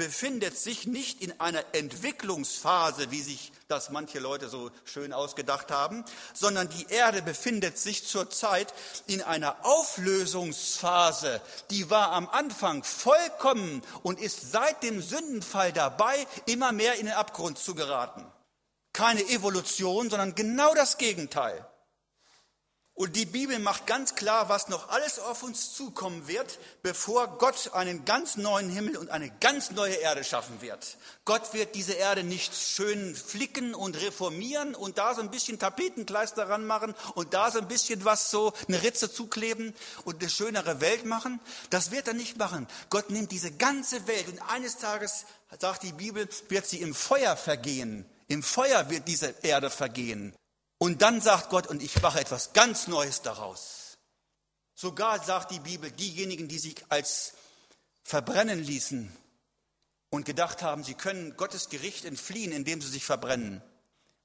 [0.03, 6.03] befindet sich nicht in einer Entwicklungsphase, wie sich das manche Leute so schön ausgedacht haben,
[6.33, 8.73] sondern die Erde befindet sich zurzeit
[9.07, 11.39] in einer Auflösungsphase.
[11.69, 17.15] Die war am Anfang vollkommen und ist seit dem Sündenfall dabei, immer mehr in den
[17.15, 18.25] Abgrund zu geraten.
[18.91, 21.65] Keine Evolution, sondern genau das Gegenteil.
[22.95, 27.71] Und die Bibel macht ganz klar, was noch alles auf uns zukommen wird, bevor Gott
[27.73, 30.97] einen ganz neuen Himmel und eine ganz neue Erde schaffen wird.
[31.25, 36.47] Gott wird diese Erde nicht schön flicken und reformieren und da so ein bisschen Tapetenkleister
[36.47, 39.73] ranmachen und da so ein bisschen was so eine Ritze zukleben
[40.05, 41.39] und eine schönere Welt machen.
[41.71, 42.67] Das wird er nicht machen.
[42.91, 45.25] Gott nimmt diese ganze Welt und eines Tages,
[45.59, 48.05] sagt die Bibel, wird sie im Feuer vergehen.
[48.27, 50.35] Im Feuer wird diese Erde vergehen.
[50.83, 53.97] Und dann sagt Gott, und ich mache etwas ganz Neues daraus.
[54.75, 57.35] Sogar sagt die Bibel, diejenigen, die sich als
[58.03, 59.09] verbrennen ließen
[60.09, 63.63] und gedacht haben, sie können Gottes Gericht entfliehen, indem sie sich verbrennen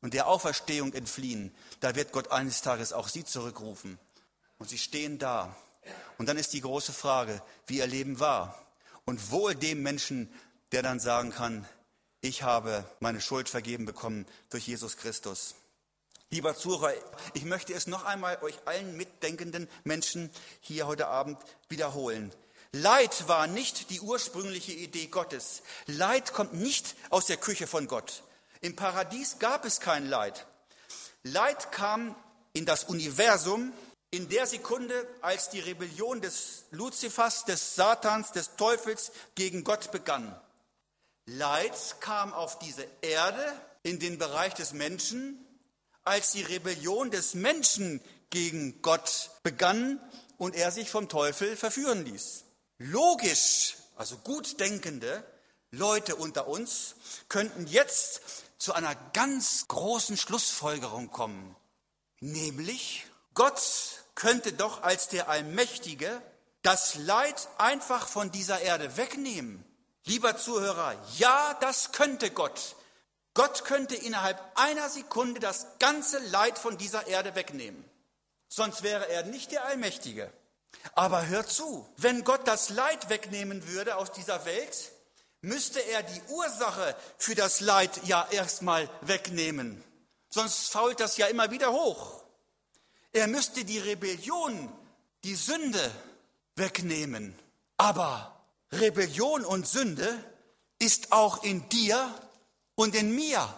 [0.01, 3.97] und der Auferstehung entfliehen, da wird Gott eines Tages auch sie zurückrufen.
[4.59, 5.55] Und sie stehen da.
[6.17, 8.61] Und dann ist die große Frage, wie ihr Leben war.
[9.05, 10.29] Und wohl dem Menschen,
[10.73, 11.69] der dann sagen kann,
[12.21, 15.55] ich habe meine Schuld vergeben bekommen durch Jesus Christus.
[16.31, 16.93] Lieber Zuhörer,
[17.33, 21.39] ich möchte es noch einmal euch allen mitdenkenden Menschen hier heute Abend
[21.71, 22.31] wiederholen.
[22.73, 25.63] Leid war nicht die ursprüngliche Idee Gottes.
[25.87, 28.25] Leid kommt nicht aus der Küche von Gott.
[28.61, 30.47] Im Paradies gab es kein Leid.
[31.23, 32.15] Leid kam
[32.53, 33.73] in das Universum
[34.11, 40.39] in der Sekunde, als die Rebellion des Luzifers, des Satans, des Teufels gegen Gott begann.
[41.25, 45.43] Leid kam auf diese Erde in den Bereich des Menschen
[46.09, 50.01] als die Rebellion des Menschen gegen Gott begann
[50.39, 52.45] und er sich vom Teufel verführen ließ.
[52.79, 55.25] Logisch, also gut denkende
[55.71, 56.95] Leute unter uns
[57.29, 58.21] könnten jetzt
[58.59, 61.55] zu einer ganz großen Schlussfolgerung kommen,
[62.21, 63.61] nämlich Gott
[64.15, 66.23] könnte doch als der Allmächtige
[66.63, 69.65] das Leid einfach von dieser Erde wegnehmen.
[70.05, 72.75] Lieber Zuhörer, ja, das könnte Gott.
[73.39, 77.85] Gott könnte innerhalb einer Sekunde das ganze Leid von dieser Erde wegnehmen.
[78.49, 80.33] Sonst wäre er nicht der Allmächtige.
[80.97, 84.91] Aber hör zu, wenn Gott das Leid wegnehmen würde aus dieser Welt,
[85.41, 89.85] müsste er die Ursache für das Leid ja erstmal wegnehmen.
[90.31, 92.25] Sonst fault das ja immer wieder hoch.
[93.13, 94.69] Er müsste die Rebellion,
[95.23, 95.93] die Sünde
[96.57, 97.39] wegnehmen.
[97.77, 100.13] Aber Rebellion und Sünde
[100.81, 102.13] ist auch in dir
[102.79, 103.53] und in mir.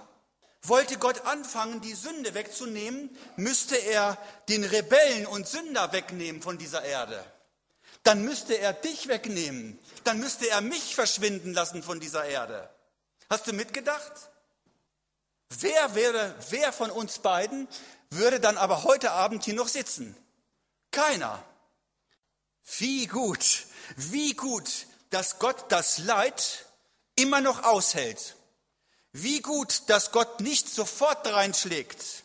[0.62, 4.16] Wollte Gott anfangen, die Sünde wegzunehmen, müsste er
[4.48, 7.22] den Rebellen und Sünder wegnehmen von dieser Erde.
[8.02, 9.78] Dann müsste er dich wegnehmen.
[10.04, 12.70] Dann müsste er mich verschwinden lassen von dieser Erde.
[13.28, 14.12] Hast du mitgedacht?
[15.50, 17.68] Wer wäre, wer von uns beiden
[18.08, 20.16] würde dann aber heute Abend hier noch sitzen?
[20.92, 21.44] Keiner.
[22.78, 26.66] Wie gut, wie gut, dass Gott das Leid
[27.16, 28.36] immer noch aushält
[29.12, 32.24] wie gut, dass Gott nicht sofort reinschlägt.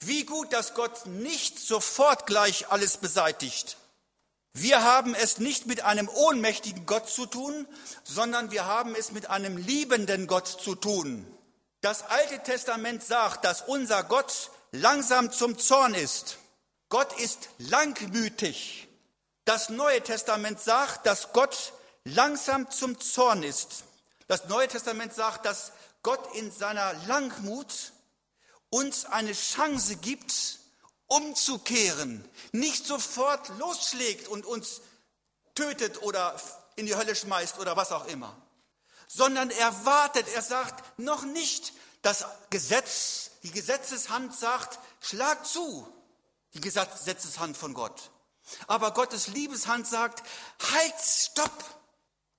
[0.00, 3.76] Wie gut, dass Gott nicht sofort gleich alles beseitigt.
[4.52, 7.68] Wir haben es nicht mit einem ohnmächtigen Gott zu tun,
[8.04, 11.26] sondern wir haben es mit einem liebenden Gott zu tun.
[11.82, 16.38] Das Alte Testament sagt, dass unser Gott langsam zum Zorn ist.
[16.88, 18.88] Gott ist langmütig.
[19.44, 21.72] Das Neue Testament sagt, dass Gott
[22.04, 23.84] langsam zum Zorn ist.
[24.26, 25.72] Das Neue Testament sagt, dass
[26.06, 27.92] Gott in seiner Langmut
[28.70, 30.60] uns eine Chance gibt,
[31.08, 34.82] umzukehren, nicht sofort losschlägt und uns
[35.56, 36.40] tötet oder
[36.76, 38.40] in die Hölle schmeißt oder was auch immer,
[39.08, 45.92] sondern er wartet, er sagt noch nicht, das Gesetz die Gesetzeshand sagt, schlag zu,
[46.54, 48.12] die Gesetzeshand von Gott.
[48.68, 50.22] Aber Gottes Liebeshand sagt,
[50.72, 51.64] halt, stopp,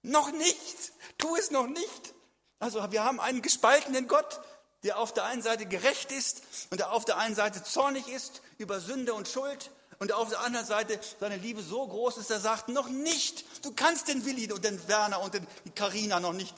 [0.03, 2.13] noch nicht, tu es noch nicht.
[2.59, 4.39] Also wir haben einen gespaltenen Gott,
[4.83, 8.41] der auf der einen Seite gerecht ist und der auf der einen Seite zornig ist
[8.57, 12.39] über Sünde und Schuld und auf der anderen Seite seine Liebe so groß ist, er
[12.39, 16.55] sagt, noch nicht, du kannst den Willi und den Werner und den Karina noch nicht.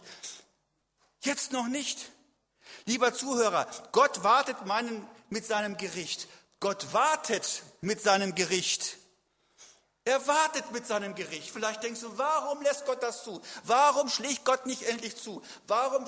[1.21, 2.11] Jetzt noch nicht.
[2.85, 6.27] Lieber Zuhörer, Gott wartet meinen, mit seinem Gericht.
[6.59, 8.97] Gott wartet mit seinem Gericht.
[10.09, 11.51] Er wartet mit seinem Gericht.
[11.51, 13.39] Vielleicht denkst du, warum lässt Gott das zu?
[13.65, 15.43] Warum schlägt Gott nicht endlich zu?
[15.67, 16.03] Warum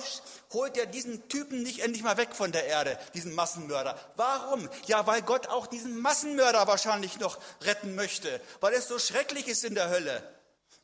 [0.52, 3.96] holt er diesen Typen nicht endlich mal weg von der Erde, diesen Massenmörder?
[4.16, 4.68] Warum?
[4.86, 9.62] Ja, weil Gott auch diesen Massenmörder wahrscheinlich noch retten möchte, weil es so schrecklich ist
[9.62, 10.28] in der Hölle.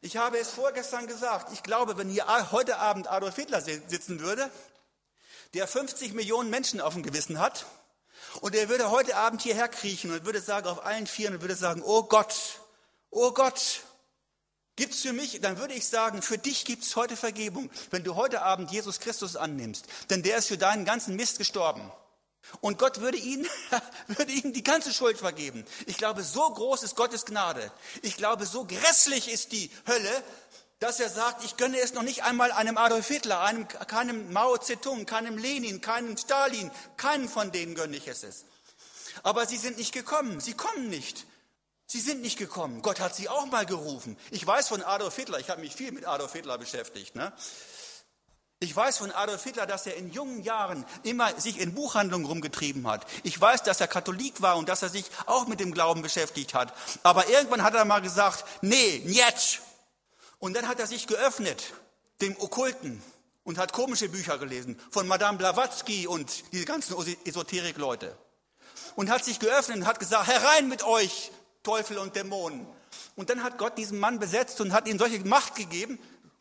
[0.00, 4.48] Ich habe es vorgestern gesagt, ich glaube, wenn hier heute Abend Adolf Hitler sitzen würde,
[5.54, 7.66] der 50 Millionen Menschen auf dem Gewissen hat,
[8.42, 11.56] und er würde heute Abend hierher kriechen und würde sagen, auf allen Vieren, und würde
[11.56, 12.60] sagen, oh Gott,
[13.10, 13.82] oh Gott,
[14.76, 18.42] gibt's für mich, dann würde ich sagen, für dich gibt's heute Vergebung, wenn du heute
[18.42, 21.90] Abend Jesus Christus annimmst, denn der ist für deinen ganzen Mist gestorben.
[22.60, 23.46] Und Gott würde ihn,
[24.06, 25.66] würde ihm die ganze Schuld vergeben.
[25.86, 27.70] Ich glaube, so groß ist Gottes Gnade.
[28.02, 30.22] Ich glaube, so grässlich ist die Hölle,
[30.78, 34.56] dass er sagt, ich gönne es noch nicht einmal einem Adolf Hitler, einem, keinem Mao
[34.56, 38.44] Zedong, keinem Lenin, keinem Stalin, keinen von denen gönne ich es.
[39.24, 41.26] Aber sie sind nicht gekommen, sie kommen nicht.
[41.90, 42.82] Sie sind nicht gekommen.
[42.82, 44.18] Gott hat sie auch mal gerufen.
[44.30, 47.14] Ich weiß von Adolf Hitler, ich habe mich viel mit Adolf Hitler beschäftigt.
[47.14, 47.32] Ne?
[48.60, 52.86] Ich weiß von Adolf Hitler, dass er in jungen Jahren immer sich in Buchhandlungen rumgetrieben
[52.86, 53.06] hat.
[53.22, 56.52] Ich weiß, dass er Katholik war und dass er sich auch mit dem Glauben beschäftigt
[56.52, 56.74] hat.
[57.04, 59.60] Aber irgendwann hat er mal gesagt, nee, jetzt.
[60.40, 61.72] Und dann hat er sich geöffnet
[62.20, 63.02] dem Okkulten
[63.44, 68.14] und hat komische Bücher gelesen von Madame Blavatsky und diese ganzen Esoterik-Leute.
[68.94, 71.30] Und hat sich geöffnet und hat gesagt, herein mit euch,
[71.62, 72.66] Teufel und Dämonen.
[73.16, 75.98] Und dann hat Gott diesen Mann besetzt und hat ihm solche Macht gegeben.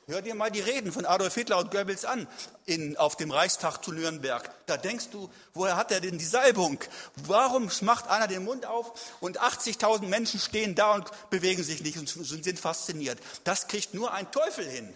[0.09, 2.29] Hör dir mal die Reden von Adolf Hitler und Goebbels an
[2.65, 4.49] in, auf dem Reichstag zu Nürnberg.
[4.65, 6.79] Da denkst du, woher hat er denn die Salbung?
[7.25, 11.97] Warum macht einer den Mund auf und 80.000 Menschen stehen da und bewegen sich nicht
[11.97, 13.19] und sind fasziniert?
[13.43, 14.93] Das kriegt nur ein Teufel hin.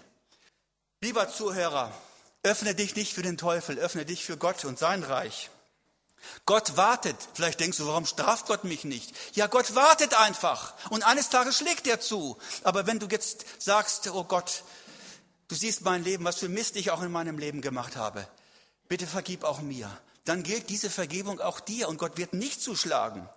[1.01, 1.91] Lieber Zuhörer,
[2.43, 5.49] öffne dich nicht für den Teufel, öffne dich für Gott und sein Reich.
[6.45, 7.15] Gott wartet.
[7.33, 9.15] Vielleicht denkst du, warum straft Gott mich nicht?
[9.33, 10.73] Ja, Gott wartet einfach.
[10.89, 12.37] Und eines Tages schlägt er zu.
[12.63, 14.63] Aber wenn du jetzt sagst, oh Gott,
[15.47, 18.27] du siehst mein Leben, was für Mist ich auch in meinem Leben gemacht habe.
[18.87, 19.89] Bitte vergib auch mir.
[20.25, 23.27] Dann gilt diese Vergebung auch dir und Gott wird nicht zuschlagen.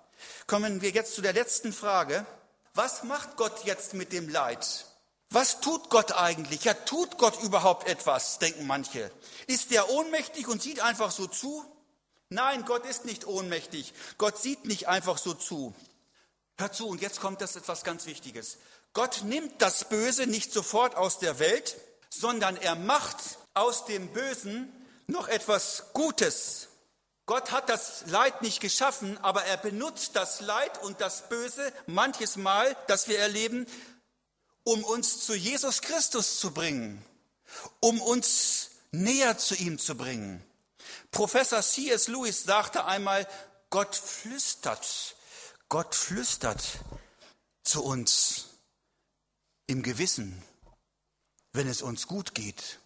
[0.46, 2.26] Kommen wir jetzt zu der letzten Frage.
[2.74, 4.86] Was macht Gott jetzt mit dem Leid?
[5.30, 6.64] Was tut Gott eigentlich?
[6.64, 9.10] Ja, tut Gott überhaupt etwas, denken manche.
[9.46, 11.64] Ist er ohnmächtig und sieht einfach so zu?
[12.28, 13.92] Nein, Gott ist nicht ohnmächtig.
[14.18, 15.74] Gott sieht nicht einfach so zu.
[16.58, 18.58] Hör zu, und jetzt kommt das etwas ganz Wichtiges.
[18.92, 21.76] Gott nimmt das Böse nicht sofort aus der Welt,
[22.10, 23.16] sondern er macht
[23.54, 24.72] aus dem Bösen
[25.06, 26.68] noch etwas Gutes.
[27.26, 32.36] Gott hat das Leid nicht geschaffen, aber er benutzt das Leid und das Böse manches
[32.36, 33.66] Mal, das wir erleben,
[34.62, 37.04] um uns zu Jesus Christus zu bringen,
[37.80, 40.44] um uns näher zu ihm zu bringen.
[41.10, 42.08] Professor C.S.
[42.08, 43.26] Lewis sagte einmal,
[43.70, 45.16] Gott flüstert,
[45.68, 46.62] Gott flüstert
[47.62, 48.46] zu uns
[49.66, 50.42] im Gewissen,
[51.52, 52.78] wenn es uns gut geht.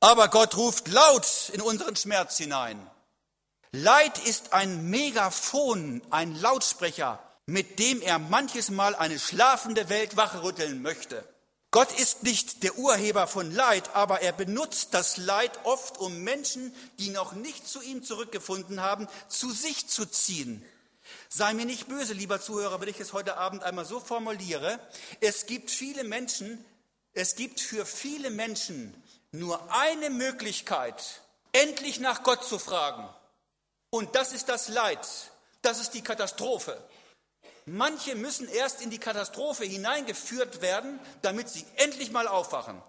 [0.00, 2.88] Aber Gott ruft laut in unseren Schmerz hinein.
[3.72, 10.82] Leid ist ein Megafon, ein Lautsprecher, mit dem er manches Mal eine schlafende Welt wachrütteln
[10.82, 11.26] möchte.
[11.78, 16.74] Gott ist nicht der Urheber von Leid, aber er benutzt das Leid oft, um Menschen,
[16.98, 20.64] die noch nicht zu ihm zurückgefunden haben, zu sich zu ziehen.
[21.28, 24.80] Sei mir nicht böse, lieber Zuhörer, wenn ich es heute Abend einmal so formuliere.
[25.20, 26.64] Es gibt viele Menschen,
[27.12, 28.92] es gibt für viele Menschen
[29.30, 31.22] nur eine Möglichkeit,
[31.52, 33.08] endlich nach Gott zu fragen.
[33.90, 35.06] Und das ist das Leid.
[35.62, 36.76] Das ist die Katastrophe.
[37.68, 42.80] Manche müssen erst in die Katastrophe hineingeführt werden, damit sie endlich mal aufwachen.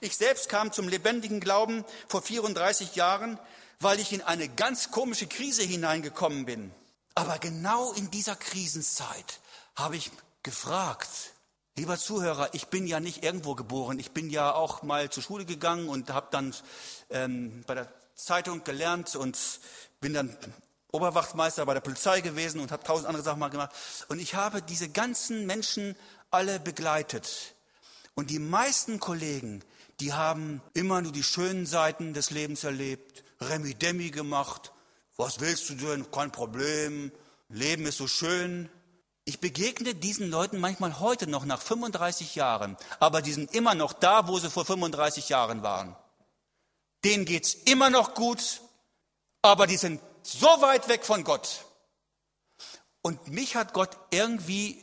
[0.00, 3.38] Ich selbst kam zum lebendigen Glauben vor 34 Jahren,
[3.80, 6.72] weil ich in eine ganz komische Krise hineingekommen bin.
[7.14, 9.40] Aber genau in dieser Krisenzeit
[9.74, 10.10] habe ich
[10.42, 11.08] gefragt,
[11.76, 15.44] lieber Zuhörer, ich bin ja nicht irgendwo geboren, ich bin ja auch mal zur Schule
[15.44, 16.54] gegangen und habe dann
[17.10, 19.38] ähm, bei der Zeitung gelernt und
[20.00, 20.36] bin dann
[20.90, 23.70] Oberwachtmeister bei der Polizei gewesen und habe tausend andere Sachen mal gemacht.
[24.08, 25.96] Und ich habe diese ganzen Menschen
[26.30, 27.54] alle begleitet.
[28.14, 29.62] Und die meisten Kollegen,
[30.00, 34.72] die haben immer nur die schönen Seiten des Lebens erlebt, Remi Demi gemacht,
[35.16, 36.10] Was willst du denn?
[36.12, 37.10] Kein Problem.
[37.48, 38.68] Leben ist so schön.
[39.24, 43.92] Ich begegne diesen Leuten manchmal heute noch nach 35 Jahren, aber die sind immer noch
[43.92, 45.96] da, wo sie vor 35 Jahren waren.
[47.04, 48.62] Denen geht's immer noch gut,
[49.42, 51.64] aber die sind so weit weg von Gott.
[53.02, 54.82] Und mich hat Gott irgendwie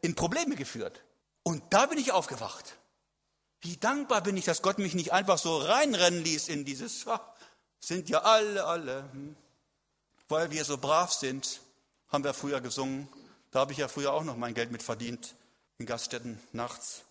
[0.00, 1.02] in Probleme geführt.
[1.42, 2.76] Und da bin ich aufgewacht.
[3.60, 7.04] Wie dankbar bin ich, dass Gott mich nicht einfach so reinrennen ließ in dieses,
[7.78, 9.10] sind ja alle, alle.
[9.12, 9.36] Hm.
[10.28, 11.60] Weil wir so brav sind,
[12.08, 13.08] haben wir früher gesungen.
[13.50, 15.34] Da habe ich ja früher auch noch mein Geld mit verdient,
[15.78, 17.02] in Gaststätten nachts.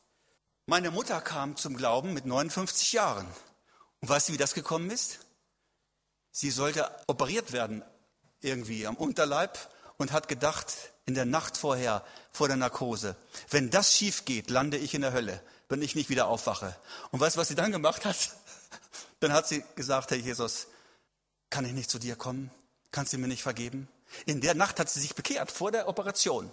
[0.65, 3.27] Meine Mutter kam zum Glauben mit 59 Jahren.
[4.01, 5.19] Und weißt du, wie das gekommen ist?
[6.31, 7.83] Sie sollte operiert werden,
[8.41, 9.57] irgendwie am Unterleib
[9.97, 10.73] und hat gedacht,
[11.05, 13.15] in der Nacht vorher, vor der Narkose,
[13.49, 16.75] wenn das schief geht, lande ich in der Hölle, wenn ich nicht wieder aufwache.
[17.11, 18.15] Und weißt du, was sie dann gemacht hat?
[19.19, 20.67] Dann hat sie gesagt, Herr Jesus,
[21.49, 22.51] kann ich nicht zu dir kommen?
[22.91, 23.89] Kannst du mir nicht vergeben?
[24.25, 26.51] In der Nacht hat sie sich bekehrt, vor der Operation.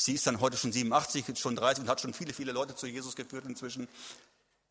[0.00, 2.86] Sie ist dann heute schon 87, schon 30 und hat schon viele, viele Leute zu
[2.86, 3.88] Jesus geführt inzwischen.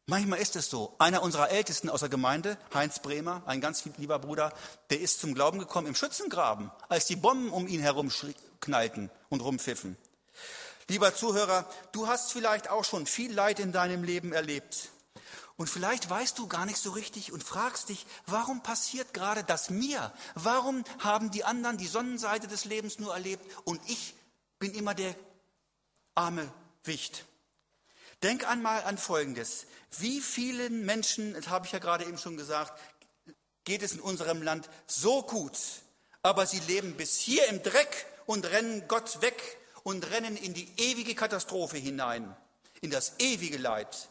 [0.09, 0.95] Manchmal ist es so.
[0.99, 4.53] Einer unserer Ältesten aus der Gemeinde, Heinz Bremer, ein ganz lieber Bruder,
[4.89, 8.09] der ist zum Glauben gekommen im Schützengraben, als die Bomben um ihn herum
[8.61, 9.97] knallten und rumpfiffen.
[10.87, 14.91] Lieber Zuhörer, du hast vielleicht auch schon viel Leid in deinem Leben erlebt.
[15.57, 19.69] Und vielleicht weißt du gar nicht so richtig und fragst dich, warum passiert gerade das
[19.69, 20.13] mir?
[20.35, 24.15] Warum haben die anderen die Sonnenseite des Lebens nur erlebt und ich
[24.57, 25.13] bin immer der
[26.15, 26.49] arme
[26.85, 27.25] Wicht?
[28.23, 29.67] Denk einmal an Folgendes.
[29.99, 32.79] Wie vielen Menschen, das habe ich ja gerade eben schon gesagt,
[33.63, 35.57] geht es in unserem Land so gut,
[36.23, 40.67] aber sie leben bis hier im Dreck und rennen Gott weg und rennen in die
[40.77, 42.35] ewige Katastrophe hinein,
[42.81, 44.09] in das ewige Leid.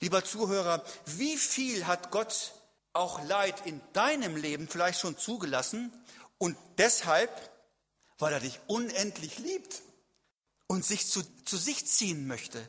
[0.00, 2.52] Lieber Zuhörer, wie viel hat Gott
[2.92, 5.92] auch Leid in deinem Leben vielleicht schon zugelassen
[6.38, 7.30] und deshalb,
[8.18, 9.82] weil er dich unendlich liebt
[10.66, 12.66] und sich zu, zu sich ziehen möchte.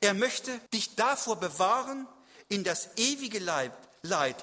[0.00, 2.06] Er möchte dich davor bewahren,
[2.48, 3.72] in das ewige Leid,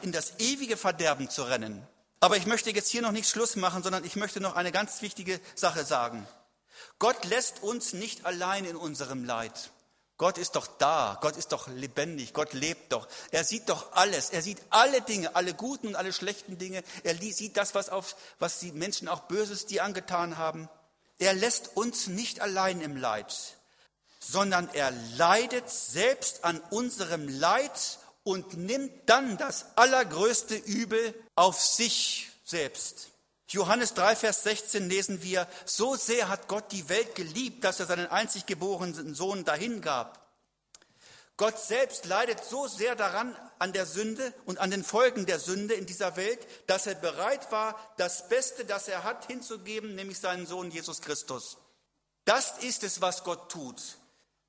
[0.02, 1.86] in das ewige Verderben zu rennen.
[2.20, 5.02] Aber ich möchte jetzt hier noch nicht Schluss machen, sondern ich möchte noch eine ganz
[5.02, 6.28] wichtige Sache sagen.
[6.98, 9.72] Gott lässt uns nicht allein in unserem Leid.
[10.18, 13.08] Gott ist doch da, Gott ist doch lebendig, Gott lebt doch.
[13.32, 16.84] Er sieht doch alles, er sieht alle Dinge, alle guten und alle schlechten Dinge.
[17.04, 20.68] Er sieht das, was, auf, was die Menschen auch Böses dir angetan haben.
[21.20, 23.59] Er lässt uns nicht allein im Leid
[24.20, 32.30] sondern er leidet selbst an unserem Leid und nimmt dann das allergrößte Übel auf sich
[32.44, 33.10] selbst.
[33.48, 37.88] Johannes 3, Vers 16 lesen wir, so sehr hat Gott die Welt geliebt, dass er
[37.88, 40.20] seinen einzig geborenen Sohn dahingab.
[41.36, 45.74] Gott selbst leidet so sehr daran an der Sünde und an den Folgen der Sünde
[45.74, 50.46] in dieser Welt, dass er bereit war, das Beste, das er hat, hinzugeben, nämlich seinen
[50.46, 51.58] Sohn Jesus Christus.
[52.26, 53.82] Das ist es, was Gott tut.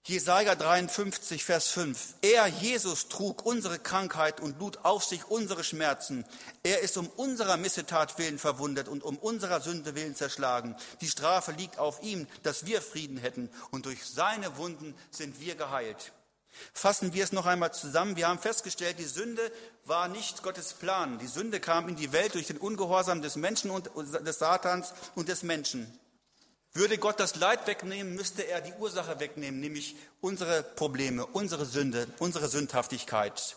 [0.05, 2.15] Jesaja 53, Vers 5.
[2.23, 6.25] Er, Jesus, trug unsere Krankheit und lud auf sich unsere Schmerzen.
[6.63, 10.75] Er ist um unserer Missetat willen verwundet und um unserer Sünde willen zerschlagen.
[11.03, 13.51] Die Strafe liegt auf ihm, dass wir Frieden hätten.
[13.71, 16.13] Und durch seine Wunden sind wir geheilt.
[16.73, 18.17] Fassen wir es noch einmal zusammen.
[18.17, 19.53] Wir haben festgestellt, die Sünde
[19.85, 21.19] war nicht Gottes Plan.
[21.19, 25.29] Die Sünde kam in die Welt durch den Ungehorsam des Menschen und des Satans und
[25.29, 26.01] des Menschen.
[26.73, 32.07] Würde Gott das Leid wegnehmen, müsste er die Ursache wegnehmen, nämlich unsere Probleme, unsere Sünde,
[32.21, 33.57] unsere Sündhaftigkeit.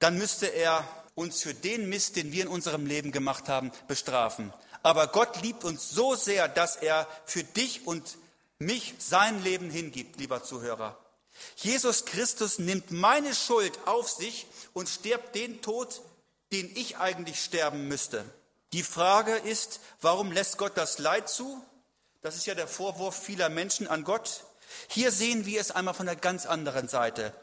[0.00, 4.52] Dann müsste er uns für den Mist, den wir in unserem Leben gemacht haben, bestrafen.
[4.82, 8.18] Aber Gott liebt uns so sehr, dass er für dich und
[8.58, 10.98] mich sein Leben hingibt, lieber Zuhörer.
[11.56, 16.02] Jesus Christus nimmt meine Schuld auf sich und stirbt den Tod,
[16.52, 18.24] den ich eigentlich sterben müsste.
[18.72, 21.62] Die Frage ist, warum lässt Gott das Leid zu?
[22.24, 24.44] Das ist ja der Vorwurf vieler Menschen an Gott.
[24.88, 27.34] Hier sehen wir es einmal von der ganz anderen Seite.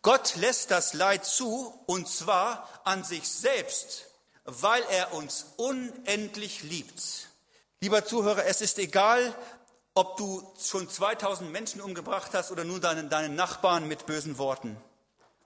[0.00, 4.06] Gott lässt das Leid zu, und zwar an sich selbst,
[4.46, 7.28] weil er uns unendlich liebt.
[7.82, 9.36] Lieber Zuhörer, es ist egal,
[9.92, 14.74] ob du schon 2000 Menschen umgebracht hast oder nur deinen, deinen Nachbarn mit bösen Worten.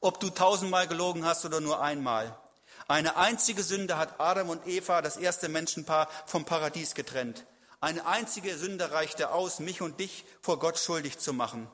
[0.03, 2.38] Ob du tausendmal gelogen hast oder nur einmal.
[2.86, 7.45] Eine einzige Sünde hat Adam und Eva, das erste Menschenpaar, vom Paradies getrennt.
[7.85, 11.68] Eine einzige Sünde reichte aus, mich und dich vor Gott schuldig zu machen.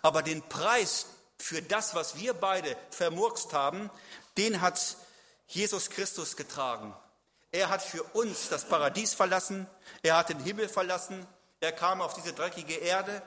[0.00, 1.04] Aber den Preis
[1.36, 3.90] für das, was wir beide vermurkst haben,
[4.38, 4.96] den hat
[5.48, 6.96] Jesus Christus getragen.
[7.50, 9.66] Er hat für uns das Paradies verlassen,
[10.02, 11.26] er hat den Himmel verlassen,
[11.60, 13.20] er kam auf diese dreckige Erde,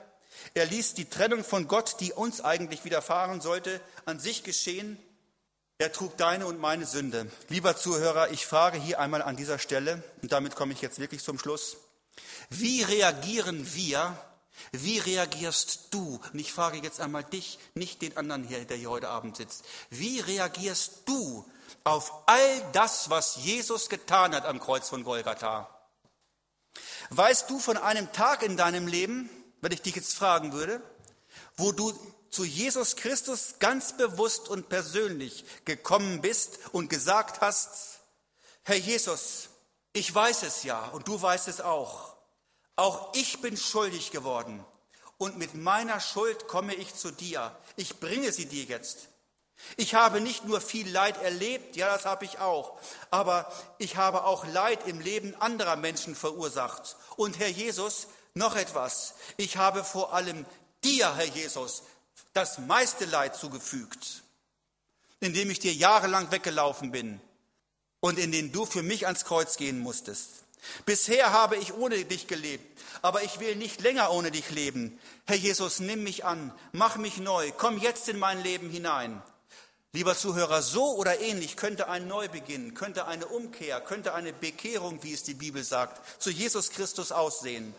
[0.52, 4.98] er ließ die Trennung von Gott, die uns eigentlich widerfahren sollte, an sich geschehen.
[5.78, 7.30] Er trug deine und meine Sünde.
[7.50, 11.22] Lieber Zuhörer, ich frage hier einmal an dieser Stelle, und damit komme ich jetzt wirklich
[11.22, 11.76] zum Schluss,
[12.50, 14.16] wie reagieren wir,
[14.72, 18.90] wie reagierst du, und ich frage jetzt einmal dich, nicht den anderen hier, der hier
[18.90, 21.44] heute Abend sitzt, wie reagierst du
[21.84, 25.70] auf all das, was Jesus getan hat am Kreuz von Golgatha?
[27.10, 30.82] Weißt du von einem Tag in deinem Leben, wenn ich dich jetzt fragen würde,
[31.56, 31.92] wo du
[32.30, 38.00] zu Jesus Christus ganz bewusst und persönlich gekommen bist und gesagt hast,
[38.64, 39.48] Herr Jesus,
[39.96, 42.14] ich weiß es ja und du weißt es auch.
[42.76, 44.62] Auch ich bin schuldig geworden
[45.16, 47.56] und mit meiner Schuld komme ich zu dir.
[47.76, 49.08] Ich bringe sie dir jetzt.
[49.78, 52.78] Ich habe nicht nur viel Leid erlebt, ja, das habe ich auch,
[53.10, 56.96] aber ich habe auch Leid im Leben anderer Menschen verursacht.
[57.16, 59.14] Und Herr Jesus, noch etwas.
[59.38, 60.44] Ich habe vor allem
[60.84, 61.84] dir, Herr Jesus,
[62.34, 64.22] das meiste Leid zugefügt,
[65.20, 67.18] indem ich dir jahrelang weggelaufen bin
[68.06, 70.28] und in den du für mich ans Kreuz gehen musstest.
[70.84, 74.98] Bisher habe ich ohne dich gelebt, aber ich will nicht länger ohne dich leben.
[75.26, 79.22] Herr Jesus, nimm mich an, mach mich neu, komm jetzt in mein Leben hinein.
[79.92, 85.12] Lieber Zuhörer, so oder ähnlich könnte ein Neubeginn, könnte eine Umkehr, könnte eine Bekehrung, wie
[85.12, 87.74] es die Bibel sagt, zu Jesus Christus aussehen.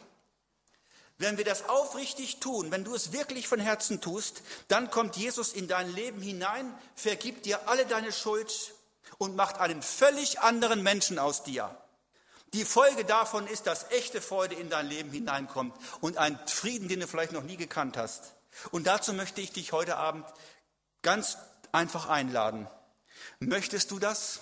[1.20, 5.54] Wenn wir das aufrichtig tun, wenn du es wirklich von Herzen tust, dann kommt Jesus
[5.54, 8.74] in dein Leben hinein, vergibt dir alle deine Schuld
[9.18, 11.76] und macht einen völlig anderen Menschen aus dir.
[12.54, 17.02] Die Folge davon ist, dass echte Freude in dein Leben hineinkommt und ein Frieden, den
[17.02, 18.34] du vielleicht noch nie gekannt hast.
[18.72, 20.26] Und dazu möchte ich dich heute Abend
[21.02, 21.38] ganz
[21.72, 22.68] einfach einladen.
[23.40, 24.40] Möchtest du das?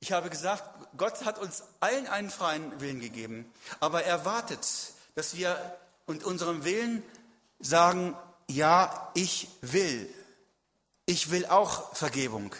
[0.00, 0.64] Ich habe gesagt,
[0.96, 3.50] Gott hat uns allen einen freien Willen gegeben,
[3.80, 4.66] aber er wartet,
[5.14, 7.02] dass wir und unserem Willen
[7.60, 8.16] sagen,
[8.48, 10.12] ja, ich will.
[11.06, 12.54] Ich will auch Vergebung.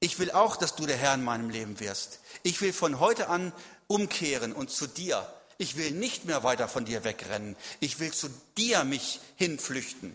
[0.00, 2.20] Ich will auch, dass du der Herr in meinem Leben wirst.
[2.42, 3.52] Ich will von heute an
[3.88, 5.26] umkehren und zu dir.
[5.58, 7.56] Ich will nicht mehr weiter von dir wegrennen.
[7.80, 10.14] Ich will zu dir mich hinflüchten.